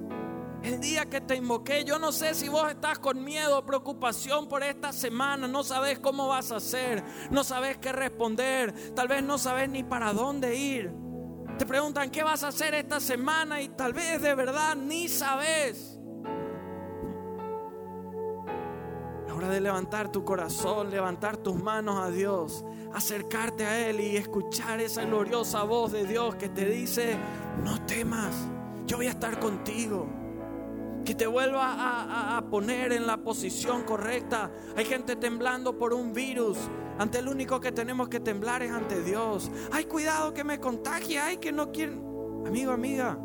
El 0.64 0.80
día 0.80 1.06
que 1.06 1.22
te 1.22 1.36
invoqué, 1.36 1.84
yo 1.84 2.00
no 2.00 2.12
sé 2.12 2.34
si 2.34 2.50
vos 2.50 2.70
estás 2.70 3.00
con 3.00 3.24
miedo, 3.24 3.66
preocupación 3.66 4.50
por 4.50 4.64
esta 4.64 4.92
semana, 4.92 5.48
no 5.48 5.64
sabes 5.64 6.00
cómo 6.00 6.28
vas 6.28 6.52
a 6.52 6.58
hacer, 6.58 7.04
no 7.30 7.44
sabes 7.44 7.78
qué 7.78 7.92
responder, 7.92 8.94
tal 8.96 9.08
vez 9.08 9.24
no 9.24 9.38
sabes 9.38 9.70
ni 9.70 9.84
para 9.84 10.14
dónde 10.14 10.56
ir. 10.56 10.92
Te 11.58 11.66
preguntan 11.66 12.10
qué 12.10 12.24
vas 12.24 12.44
a 12.44 12.50
hacer 12.50 12.74
esta 12.74 13.00
semana 13.00 13.62
y 13.62 13.70
tal 13.70 13.94
vez 13.94 14.22
de 14.22 14.36
verdad 14.36 14.76
ni 14.76 15.08
sabes. 15.08 15.97
De 19.50 19.62
levantar 19.62 20.12
tu 20.12 20.24
corazón, 20.24 20.92
levantar 20.92 21.38
tus 21.38 21.56
manos 21.56 22.00
a 22.00 22.10
Dios, 22.10 22.64
acercarte 22.94 23.66
a 23.66 23.88
Él 23.90 24.00
y 24.00 24.18
escuchar 24.18 24.80
esa 24.80 25.04
gloriosa 25.06 25.64
voz 25.64 25.92
de 25.92 26.06
Dios 26.06 26.36
que 26.36 26.50
te 26.50 26.66
dice, 26.66 27.18
no 27.64 27.86
temas, 27.86 28.36
yo 28.86 28.98
voy 28.98 29.08
a 29.08 29.12
estar 29.12 29.40
contigo. 29.40 30.08
Que 31.06 31.16
te 31.16 31.26
vuelva 31.26 31.74
a, 31.74 32.38
a 32.38 32.50
poner 32.50 32.92
en 32.92 33.08
la 33.08 33.16
posición 33.16 33.84
correcta. 33.84 34.52
Hay 34.76 34.84
gente 34.84 35.16
temblando 35.16 35.78
por 35.78 35.94
un 35.94 36.12
virus. 36.12 36.58
Ante 37.00 37.20
el 37.20 37.30
único 37.30 37.62
que 37.62 37.72
tenemos 37.72 38.10
que 38.10 38.20
temblar 38.20 38.62
es 38.62 38.72
ante 38.72 39.02
Dios. 39.02 39.50
Ay, 39.72 39.86
cuidado 39.86 40.34
que 40.34 40.44
me 40.44 40.60
contagie. 40.60 41.20
Ay, 41.20 41.38
que 41.38 41.54
no 41.54 41.72
quieren. 41.72 42.04
Amigo, 42.46 42.74
amiga, 42.74 43.18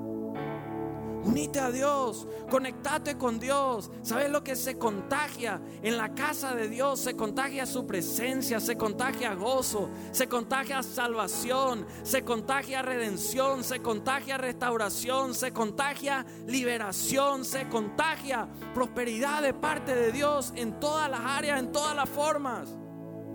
Unite 1.25 1.61
a 1.61 1.71
Dios, 1.71 2.27
conectate 2.51 3.17
con 3.17 3.39
Dios. 3.39 3.91
¿Sabes 4.03 4.29
lo 4.29 4.43
que 4.43 4.57
se 4.57 4.77
contagia? 4.77 5.61
En 5.83 5.97
la 5.97 6.15
casa 6.15 6.55
de 6.55 6.69
Dios 6.69 6.99
se 6.99 7.15
contagia 7.15 7.65
su 7.65 7.87
presencia, 7.87 8.59
se 8.59 8.77
contagia 8.77 9.35
gozo, 9.35 9.89
se 10.11 10.29
contagia 10.29 10.83
salvación, 10.83 11.87
se 12.03 12.25
contagia 12.25 12.83
redención, 12.83 13.63
se 13.63 13.81
contagia 13.81 14.37
restauración, 14.37 15.35
se 15.35 15.53
contagia 15.53 16.27
liberación, 16.47 17.45
se 17.45 17.69
contagia 17.69 18.49
prosperidad 18.75 19.43
de 19.43 19.55
parte 19.55 19.95
de 19.95 20.11
Dios 20.11 20.53
en 20.57 20.81
todas 20.81 21.09
las 21.09 21.21
áreas, 21.21 21.61
en 21.61 21.71
todas 21.71 21.95
las 21.95 22.09
formas. 22.09 22.77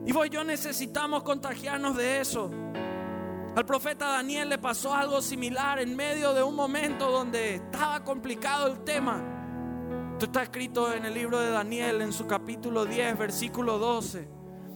Y 0.06 0.12
vos 0.12 0.28
y 0.28 0.30
yo 0.30 0.43
necesitamos 0.43 1.23
contagiarnos 1.23 1.95
de 1.95 2.19
eso. 2.19 2.52
Al 3.58 3.65
profeta 3.65 4.10
Daniel 4.10 4.50
le 4.50 4.60
pasó 4.60 4.93
algo 4.93 5.20
similar 5.20 5.80
en 5.80 5.96
medio 5.96 6.32
de 6.36 6.43
un 6.43 6.54
momento 6.54 7.10
donde 7.10 7.56
estaba 7.56 8.04
complicado 8.04 8.67
el 8.67 8.84
tema. 8.84 9.20
Esto 10.12 10.28
está 10.28 10.43
escrito 10.43 10.93
en 10.93 11.06
el 11.06 11.15
libro 11.15 11.39
de 11.39 11.50
Daniel, 11.50 12.04
en 12.04 12.13
su 12.13 12.28
capítulo 12.28 12.86
10, 12.86 13.17
versículo 13.17 13.80
12. 13.80 14.30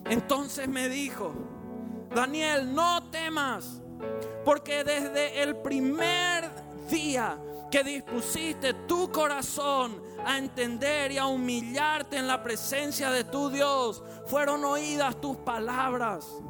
Entonces 0.06 0.68
me 0.68 0.90
dijo, 0.90 1.32
Daniel, 2.10 2.74
no 2.74 3.08
temas, 3.12 3.84
porque 4.44 4.84
desde 4.84 5.44
el 5.44 5.58
primer 5.58 6.50
día 6.90 7.38
que 7.70 7.84
dispusiste 7.84 8.74
tu 8.88 9.12
corazón 9.12 10.02
a 10.26 10.40
entender 10.40 11.12
y 11.12 11.20
a 11.20 11.28
humillarte 11.28 12.18
en 12.18 12.26
la 12.26 12.42
presencia 12.42 13.12
de 13.12 13.26
tu 13.26 13.52
Dios, 13.52 14.04
fueron 14.26 14.66
oídas 14.66 15.22
tus 15.22 15.38
palabras. 15.38 16.42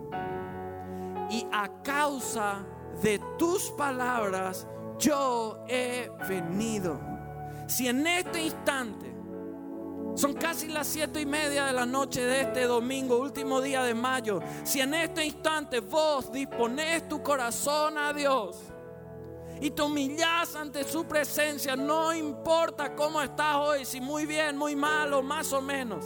Y 1.32 1.48
a 1.52 1.82
causa 1.82 2.66
de 3.02 3.20
tus 3.40 3.72
palabras 3.72 4.68
yo 5.00 5.64
he 5.68 6.12
venido. 6.28 7.00
Si 7.68 7.88
en 7.88 8.06
este 8.06 8.44
instante, 8.44 9.16
son 10.16 10.34
casi 10.34 10.68
las 10.68 10.88
siete 10.88 11.22
y 11.22 11.26
media 11.26 11.68
de 11.68 11.74
la 11.74 11.86
noche 11.86 12.22
de 12.22 12.42
este 12.42 12.64
domingo, 12.66 13.18
último 13.18 13.62
día 13.62 13.84
de 13.84 13.94
mayo, 13.94 14.42
si 14.64 14.82
en 14.82 14.94
este 14.94 15.26
instante 15.26 15.80
vos 15.80 16.32
disponés 16.32 17.08
tu 17.08 17.24
corazón 17.24 17.98
a 17.98 18.12
Dios, 18.12 18.58
y 19.62 19.70
te 19.70 19.82
humillas 19.84 20.56
ante 20.56 20.84
su 20.84 21.06
presencia, 21.06 21.76
no 21.76 22.14
importa 22.14 22.96
cómo 22.96 23.22
estás 23.22 23.56
hoy, 23.56 23.86
si 23.86 24.02
muy 24.02 24.26
bien, 24.26 24.58
muy 24.58 24.76
mal 24.76 25.14
o 25.14 25.22
más 25.22 25.54
o 25.54 25.62
menos. 25.62 26.04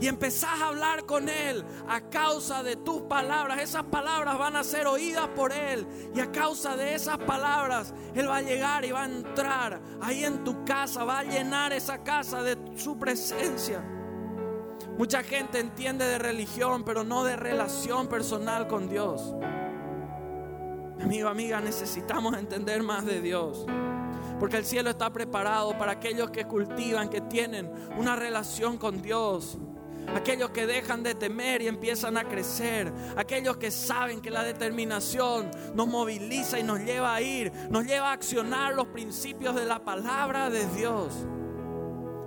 Y 0.00 0.06
empezás 0.06 0.60
a 0.60 0.68
hablar 0.68 1.06
con 1.06 1.28
Él 1.28 1.64
a 1.88 2.00
causa 2.02 2.62
de 2.62 2.76
tus 2.76 3.02
palabras. 3.02 3.60
Esas 3.60 3.84
palabras 3.84 4.38
van 4.38 4.56
a 4.56 4.62
ser 4.62 4.86
oídas 4.86 5.28
por 5.28 5.52
Él. 5.52 5.86
Y 6.14 6.20
a 6.20 6.30
causa 6.30 6.76
de 6.76 6.94
esas 6.94 7.18
palabras, 7.18 7.92
Él 8.14 8.28
va 8.28 8.36
a 8.36 8.42
llegar 8.42 8.84
y 8.84 8.92
va 8.92 9.02
a 9.02 9.06
entrar 9.06 9.80
ahí 10.00 10.24
en 10.24 10.44
tu 10.44 10.64
casa. 10.64 11.04
Va 11.04 11.20
a 11.20 11.24
llenar 11.24 11.72
esa 11.72 12.02
casa 12.04 12.42
de 12.42 12.56
su 12.76 12.96
presencia. 12.96 13.82
Mucha 14.96 15.22
gente 15.22 15.58
entiende 15.58 16.04
de 16.04 16.18
religión, 16.18 16.84
pero 16.84 17.04
no 17.04 17.24
de 17.24 17.36
relación 17.36 18.08
personal 18.08 18.66
con 18.68 18.88
Dios. 18.88 19.34
Amigo, 21.00 21.28
amiga, 21.28 21.60
necesitamos 21.60 22.36
entender 22.36 22.82
más 22.82 23.04
de 23.04 23.20
Dios. 23.20 23.64
Porque 24.40 24.56
el 24.56 24.64
cielo 24.64 24.90
está 24.90 25.10
preparado 25.12 25.76
para 25.78 25.92
aquellos 25.92 26.30
que 26.30 26.44
cultivan, 26.44 27.08
que 27.08 27.20
tienen 27.20 27.70
una 27.96 28.16
relación 28.16 28.78
con 28.78 29.00
Dios. 29.00 29.58
Aquellos 30.14 30.50
que 30.50 30.66
dejan 30.66 31.02
de 31.02 31.14
temer 31.14 31.62
y 31.62 31.68
empiezan 31.68 32.16
a 32.16 32.24
crecer. 32.24 32.92
Aquellos 33.16 33.56
que 33.56 33.70
saben 33.70 34.20
que 34.20 34.30
la 34.30 34.42
determinación 34.42 35.50
nos 35.74 35.86
moviliza 35.86 36.58
y 36.58 36.62
nos 36.62 36.80
lleva 36.80 37.14
a 37.14 37.20
ir, 37.20 37.52
nos 37.70 37.84
lleva 37.84 38.10
a 38.10 38.12
accionar 38.12 38.74
los 38.74 38.88
principios 38.88 39.54
de 39.54 39.64
la 39.64 39.84
palabra 39.84 40.50
de 40.50 40.66
Dios. 40.76 41.12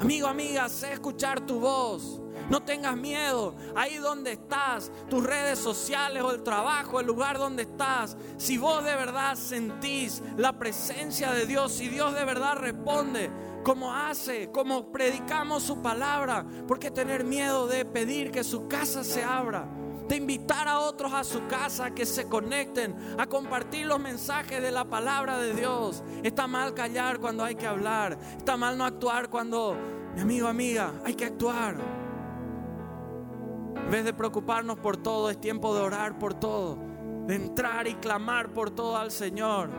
Amigo, 0.01 0.25
amiga, 0.25 0.67
sé 0.67 0.93
escuchar 0.93 1.45
tu 1.45 1.59
voz. 1.59 2.19
No 2.49 2.63
tengas 2.63 2.97
miedo. 2.97 3.53
Ahí 3.75 3.97
donde 3.97 4.31
estás, 4.31 4.91
tus 5.07 5.23
redes 5.23 5.59
sociales 5.59 6.23
o 6.23 6.31
el 6.31 6.41
trabajo, 6.41 6.99
el 6.99 7.05
lugar 7.05 7.37
donde 7.37 7.63
estás. 7.63 8.17
Si 8.37 8.57
vos 8.57 8.83
de 8.83 8.95
verdad 8.95 9.35
sentís 9.35 10.23
la 10.37 10.57
presencia 10.57 11.31
de 11.33 11.45
Dios, 11.45 11.71
si 11.73 11.87
Dios 11.87 12.15
de 12.15 12.25
verdad 12.25 12.55
responde 12.55 13.29
como 13.63 13.93
hace, 13.93 14.49
como 14.51 14.91
predicamos 14.91 15.61
su 15.61 15.83
palabra, 15.83 16.47
¿por 16.67 16.79
qué 16.79 16.89
tener 16.89 17.23
miedo 17.23 17.67
de 17.67 17.85
pedir 17.85 18.31
que 18.31 18.43
su 18.43 18.67
casa 18.67 19.03
se 19.03 19.23
abra? 19.23 19.69
De 20.12 20.17
invitar 20.17 20.67
a 20.67 20.80
otros 20.80 21.13
a 21.13 21.24
su 21.24 21.47
casa 21.47 21.91
que 21.91 22.06
se 22.06 22.28
conecten, 22.28 22.93
a 23.17 23.28
compartir 23.28 23.86
los 23.86 23.97
mensajes 23.97 24.62
de 24.62 24.69
la 24.69 24.84
palabra 24.84 25.38
de 25.38 25.54
Dios. 25.54 26.04
Está 26.21 26.47
mal 26.47 26.74
callar 26.74 27.19
cuando 27.19 27.45
hay 27.45 27.56
que 27.56 27.65
hablar, 27.65 28.17
está 28.38 28.58
mal 28.58 28.78
no 28.78 28.84
actuar 28.84 29.30
cuando, 29.30 29.78
mi 30.13 30.19
amigo, 30.19 30.50
amiga, 30.50 30.91
hay 31.06 31.13
que 31.13 31.24
actuar. 31.24 31.78
En 33.78 33.89
vez 33.89 34.04
de 34.04 34.13
preocuparnos 34.13 34.78
por 34.80 34.97
todo, 34.97 35.30
es 35.30 35.39
tiempo 35.39 35.74
de 35.74 35.80
orar 35.80 36.19
por 36.19 36.34
todo, 36.34 36.78
de 37.26 37.36
entrar 37.36 37.88
y 37.88 37.95
clamar 37.95 38.52
por 38.52 38.69
todo 38.69 38.97
al 38.97 39.12
Señor. 39.12 39.69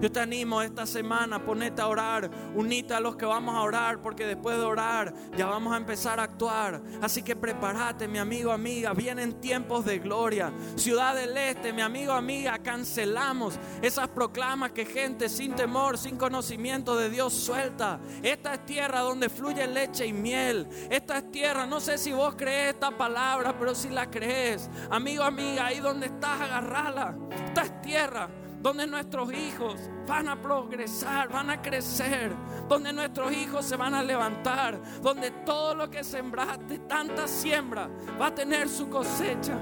Yo 0.00 0.10
te 0.10 0.18
animo 0.18 0.60
esta 0.62 0.84
semana, 0.84 1.44
ponete 1.44 1.80
a 1.80 1.86
orar, 1.86 2.28
unite 2.56 2.92
a 2.92 3.00
los 3.00 3.14
que 3.14 3.24
vamos 3.24 3.54
a 3.54 3.60
orar, 3.60 4.02
porque 4.02 4.26
después 4.26 4.56
de 4.56 4.64
orar 4.64 5.14
ya 5.36 5.46
vamos 5.46 5.72
a 5.72 5.76
empezar 5.76 6.18
a 6.18 6.24
actuar. 6.24 6.82
Así 7.00 7.22
que 7.22 7.36
prepárate, 7.36 8.08
mi 8.08 8.18
amigo, 8.18 8.50
amiga, 8.50 8.94
vienen 8.94 9.40
tiempos 9.40 9.84
de 9.84 10.00
gloria. 10.00 10.52
Ciudad 10.74 11.14
del 11.14 11.36
Este, 11.36 11.72
mi 11.72 11.82
amigo, 11.82 12.12
amiga, 12.12 12.58
cancelamos 12.58 13.58
esas 13.80 14.08
proclamas 14.08 14.72
que 14.72 14.84
gente 14.84 15.28
sin 15.28 15.54
temor, 15.54 15.96
sin 15.96 16.16
conocimiento 16.16 16.96
de 16.96 17.08
Dios 17.08 17.32
suelta. 17.32 18.00
Esta 18.22 18.54
es 18.54 18.66
tierra 18.66 19.00
donde 19.00 19.28
fluye 19.28 19.66
leche 19.68 20.06
y 20.06 20.12
miel. 20.12 20.68
Esta 20.90 21.18
es 21.18 21.30
tierra, 21.30 21.64
no 21.64 21.80
sé 21.80 21.96
si 21.96 22.12
vos 22.12 22.34
crees 22.36 22.74
esta 22.74 22.90
palabra, 22.90 23.56
pero 23.56 23.74
si 23.74 23.88
la 23.88 24.10
crees, 24.10 24.68
amigo, 24.90 25.22
amiga, 25.22 25.66
ahí 25.66 25.78
donde 25.78 26.06
estás, 26.06 26.40
agarrala. 26.40 27.14
Esta 27.46 27.62
es 27.62 27.82
tierra 27.82 28.41
donde 28.62 28.86
nuestros 28.86 29.32
hijos 29.32 29.74
van 30.06 30.28
a 30.28 30.40
progresar, 30.40 31.28
van 31.28 31.50
a 31.50 31.60
crecer, 31.60 32.32
donde 32.68 32.92
nuestros 32.92 33.32
hijos 33.32 33.64
se 33.66 33.76
van 33.76 33.92
a 33.92 34.02
levantar, 34.02 34.80
donde 35.02 35.32
todo 35.44 35.74
lo 35.74 35.90
que 35.90 36.04
sembraste, 36.04 36.78
tanta 36.78 37.26
siembra, 37.26 37.90
va 38.20 38.26
a 38.26 38.34
tener 38.34 38.68
su 38.68 38.88
cosecha. 38.88 39.58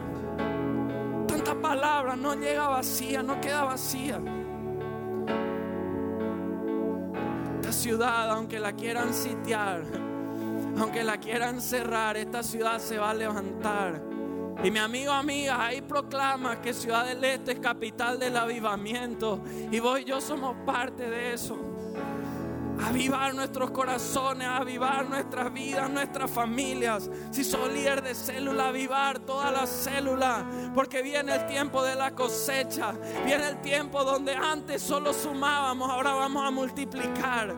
Tanta 1.27 1.55
palabra 1.59 2.15
no 2.15 2.35
llega 2.35 2.69
vacía, 2.69 3.23
no 3.23 3.41
queda 3.41 3.65
vacía. 3.65 4.21
Esta 7.61 7.73
ciudad, 7.73 8.31
aunque 8.31 8.61
la 8.61 8.75
quieran 8.75 9.15
sitiar, 9.15 9.83
aunque 10.79 11.05
la 11.05 11.17
quieran 11.17 11.63
cerrar, 11.63 12.19
esta 12.19 12.43
ciudad 12.43 12.79
se 12.79 12.99
va 12.99 13.11
a 13.11 13.15
levantar 13.15 14.10
y 14.63 14.71
mi 14.71 14.79
amigo, 14.79 15.13
amiga, 15.13 15.65
ahí 15.65 15.81
proclama 15.81 16.61
que 16.61 16.75
Ciudad 16.75 17.07
del 17.07 17.25
Este 17.25 17.53
es 17.53 17.61
capital 17.61 18.19
del 18.19 18.37
avivamiento. 18.37 19.43
Y 19.71 19.81
vos 19.81 20.01
y 20.01 20.05
yo 20.05 20.21
somos 20.21 20.55
parte 20.67 21.09
de 21.09 21.33
eso. 21.33 21.57
Avivar 22.87 23.35
nuestros 23.35 23.71
corazones, 23.71 24.47
avivar 24.47 25.09
nuestras 25.09 25.51
vidas, 25.53 25.89
nuestras 25.89 26.31
familias. 26.31 27.09
Si 27.31 27.43
sos 27.43 27.73
líder 27.73 28.03
de 28.03 28.15
célula, 28.15 28.69
avivar 28.69 29.19
todas 29.21 29.51
las 29.51 29.71
células. 29.71 30.45
Porque 30.75 31.01
viene 31.01 31.37
el 31.37 31.47
tiempo 31.47 31.83
de 31.83 31.95
la 31.95 32.15
cosecha. 32.15 32.93
Viene 33.25 33.49
el 33.49 33.61
tiempo 33.63 34.05
donde 34.05 34.35
antes 34.35 34.83
solo 34.83 35.15
sumábamos, 35.15 35.91
ahora 35.91 36.13
vamos 36.13 36.47
a 36.47 36.51
multiplicar. 36.51 37.55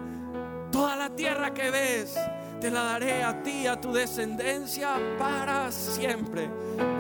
Toda 0.71 0.95
la 0.95 1.11
tierra 1.11 1.53
que 1.53 1.71
ves 1.71 2.17
te 2.63 2.71
la 2.71 2.85
daré 2.85 3.25
a 3.25 3.43
ti, 3.43 3.67
a 3.67 3.81
tu 3.81 3.93
descendencia 3.93 4.95
para 5.19 5.73
siempre. 5.73 6.49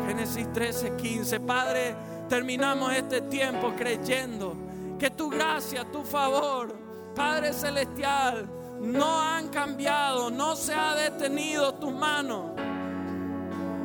Génesis 0.09 0.53
13, 0.53 0.96
15. 0.96 1.38
Padre, 1.38 1.94
terminamos 2.29 2.92
este 2.92 3.20
tiempo 3.20 3.72
creyendo 3.77 4.57
que 4.98 5.09
tu 5.11 5.31
gracia, 5.31 5.85
tu 5.85 6.03
favor, 6.03 6.75
Padre 7.14 7.53
Celestial, 7.53 8.51
no 8.81 9.20
han 9.22 9.51
cambiado, 9.51 10.33
no 10.33 10.57
se 10.57 10.75
ha 10.75 10.96
detenido 10.96 11.75
tu 11.75 11.92
mano. 11.92 12.57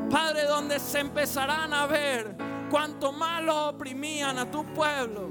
Padre, 0.09 0.45
donde 0.45 0.79
se 0.79 1.01
empezarán 1.01 1.75
a 1.75 1.85
ver 1.85 2.35
cuanto 2.71 3.11
más 3.11 3.43
lo 3.43 3.69
oprimían 3.69 4.39
a 4.39 4.49
tu 4.49 4.65
pueblo, 4.73 5.29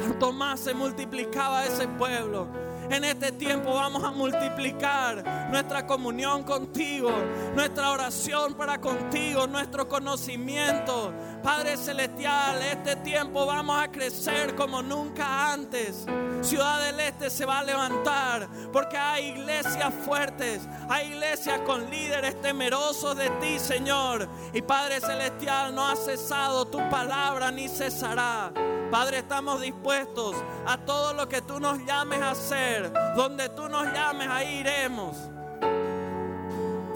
tanto 0.00 0.32
más 0.32 0.58
se 0.58 0.74
multiplicaba 0.74 1.64
ese 1.64 1.86
pueblo 1.86 2.63
en 2.90 3.04
este 3.04 3.32
tiempo 3.32 3.74
vamos 3.74 4.04
a 4.04 4.10
multiplicar 4.10 5.50
nuestra 5.50 5.86
comunión 5.86 6.42
contigo, 6.42 7.10
nuestra 7.54 7.90
oración 7.90 8.54
para 8.54 8.80
contigo, 8.80 9.46
nuestro 9.46 9.88
conocimiento. 9.88 11.12
Padre 11.42 11.76
Celestial, 11.76 12.62
este 12.62 12.96
tiempo 12.96 13.46
vamos 13.46 13.82
a 13.82 13.90
crecer 13.90 14.54
como 14.54 14.82
nunca 14.82 15.52
antes. 15.52 16.06
Ciudad 16.42 16.84
del 16.84 17.00
Este 17.00 17.30
se 17.30 17.46
va 17.46 17.60
a 17.60 17.64
levantar 17.64 18.48
porque 18.72 18.98
hay 18.98 19.28
iglesias 19.28 19.92
fuertes, 20.04 20.68
hay 20.88 21.12
iglesias 21.12 21.60
con 21.60 21.88
líderes 21.90 22.40
temerosos 22.40 23.16
de 23.16 23.30
ti, 23.40 23.58
Señor. 23.58 24.28
Y 24.52 24.60
Padre 24.62 25.00
Celestial, 25.00 25.74
no 25.74 25.86
ha 25.86 25.96
cesado 25.96 26.66
tu 26.66 26.78
palabra 26.90 27.50
ni 27.50 27.68
cesará. 27.68 28.52
Padre, 28.90 29.18
estamos 29.18 29.60
dispuestos 29.60 30.36
a 30.66 30.78
todo 30.78 31.14
lo 31.14 31.28
que 31.28 31.42
tú 31.42 31.60
nos 31.60 31.78
llames 31.84 32.20
a 32.20 32.30
hacer. 32.30 32.92
Donde 33.16 33.48
tú 33.50 33.68
nos 33.68 33.92
llames, 33.92 34.28
ahí 34.28 34.60
iremos. 34.60 35.16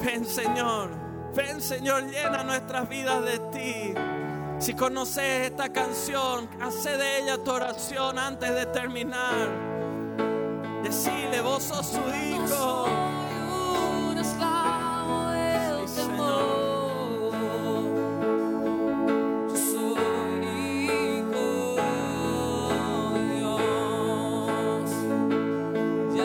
Ven, 0.05 0.25
Señor. 0.25 0.91
Ven, 1.35 1.61
Señor, 1.61 2.05
llena 2.05 2.43
nuestras 2.45 2.89
vidas 2.89 3.25
de 3.25 3.39
ti. 3.51 3.95
Si 4.59 4.75
conoces 4.75 5.51
esta 5.51 5.73
canción, 5.73 6.49
hace 6.61 6.97
de 6.97 7.19
ella 7.19 7.43
tu 7.43 7.51
oración 7.53 8.19
antes 8.19 8.53
de 8.55 8.67
terminar. 8.67 9.49
Decile, 10.83 11.41
vos 11.41 11.63
sos 11.63 11.87
su 11.87 12.01
hijo. 12.01 12.98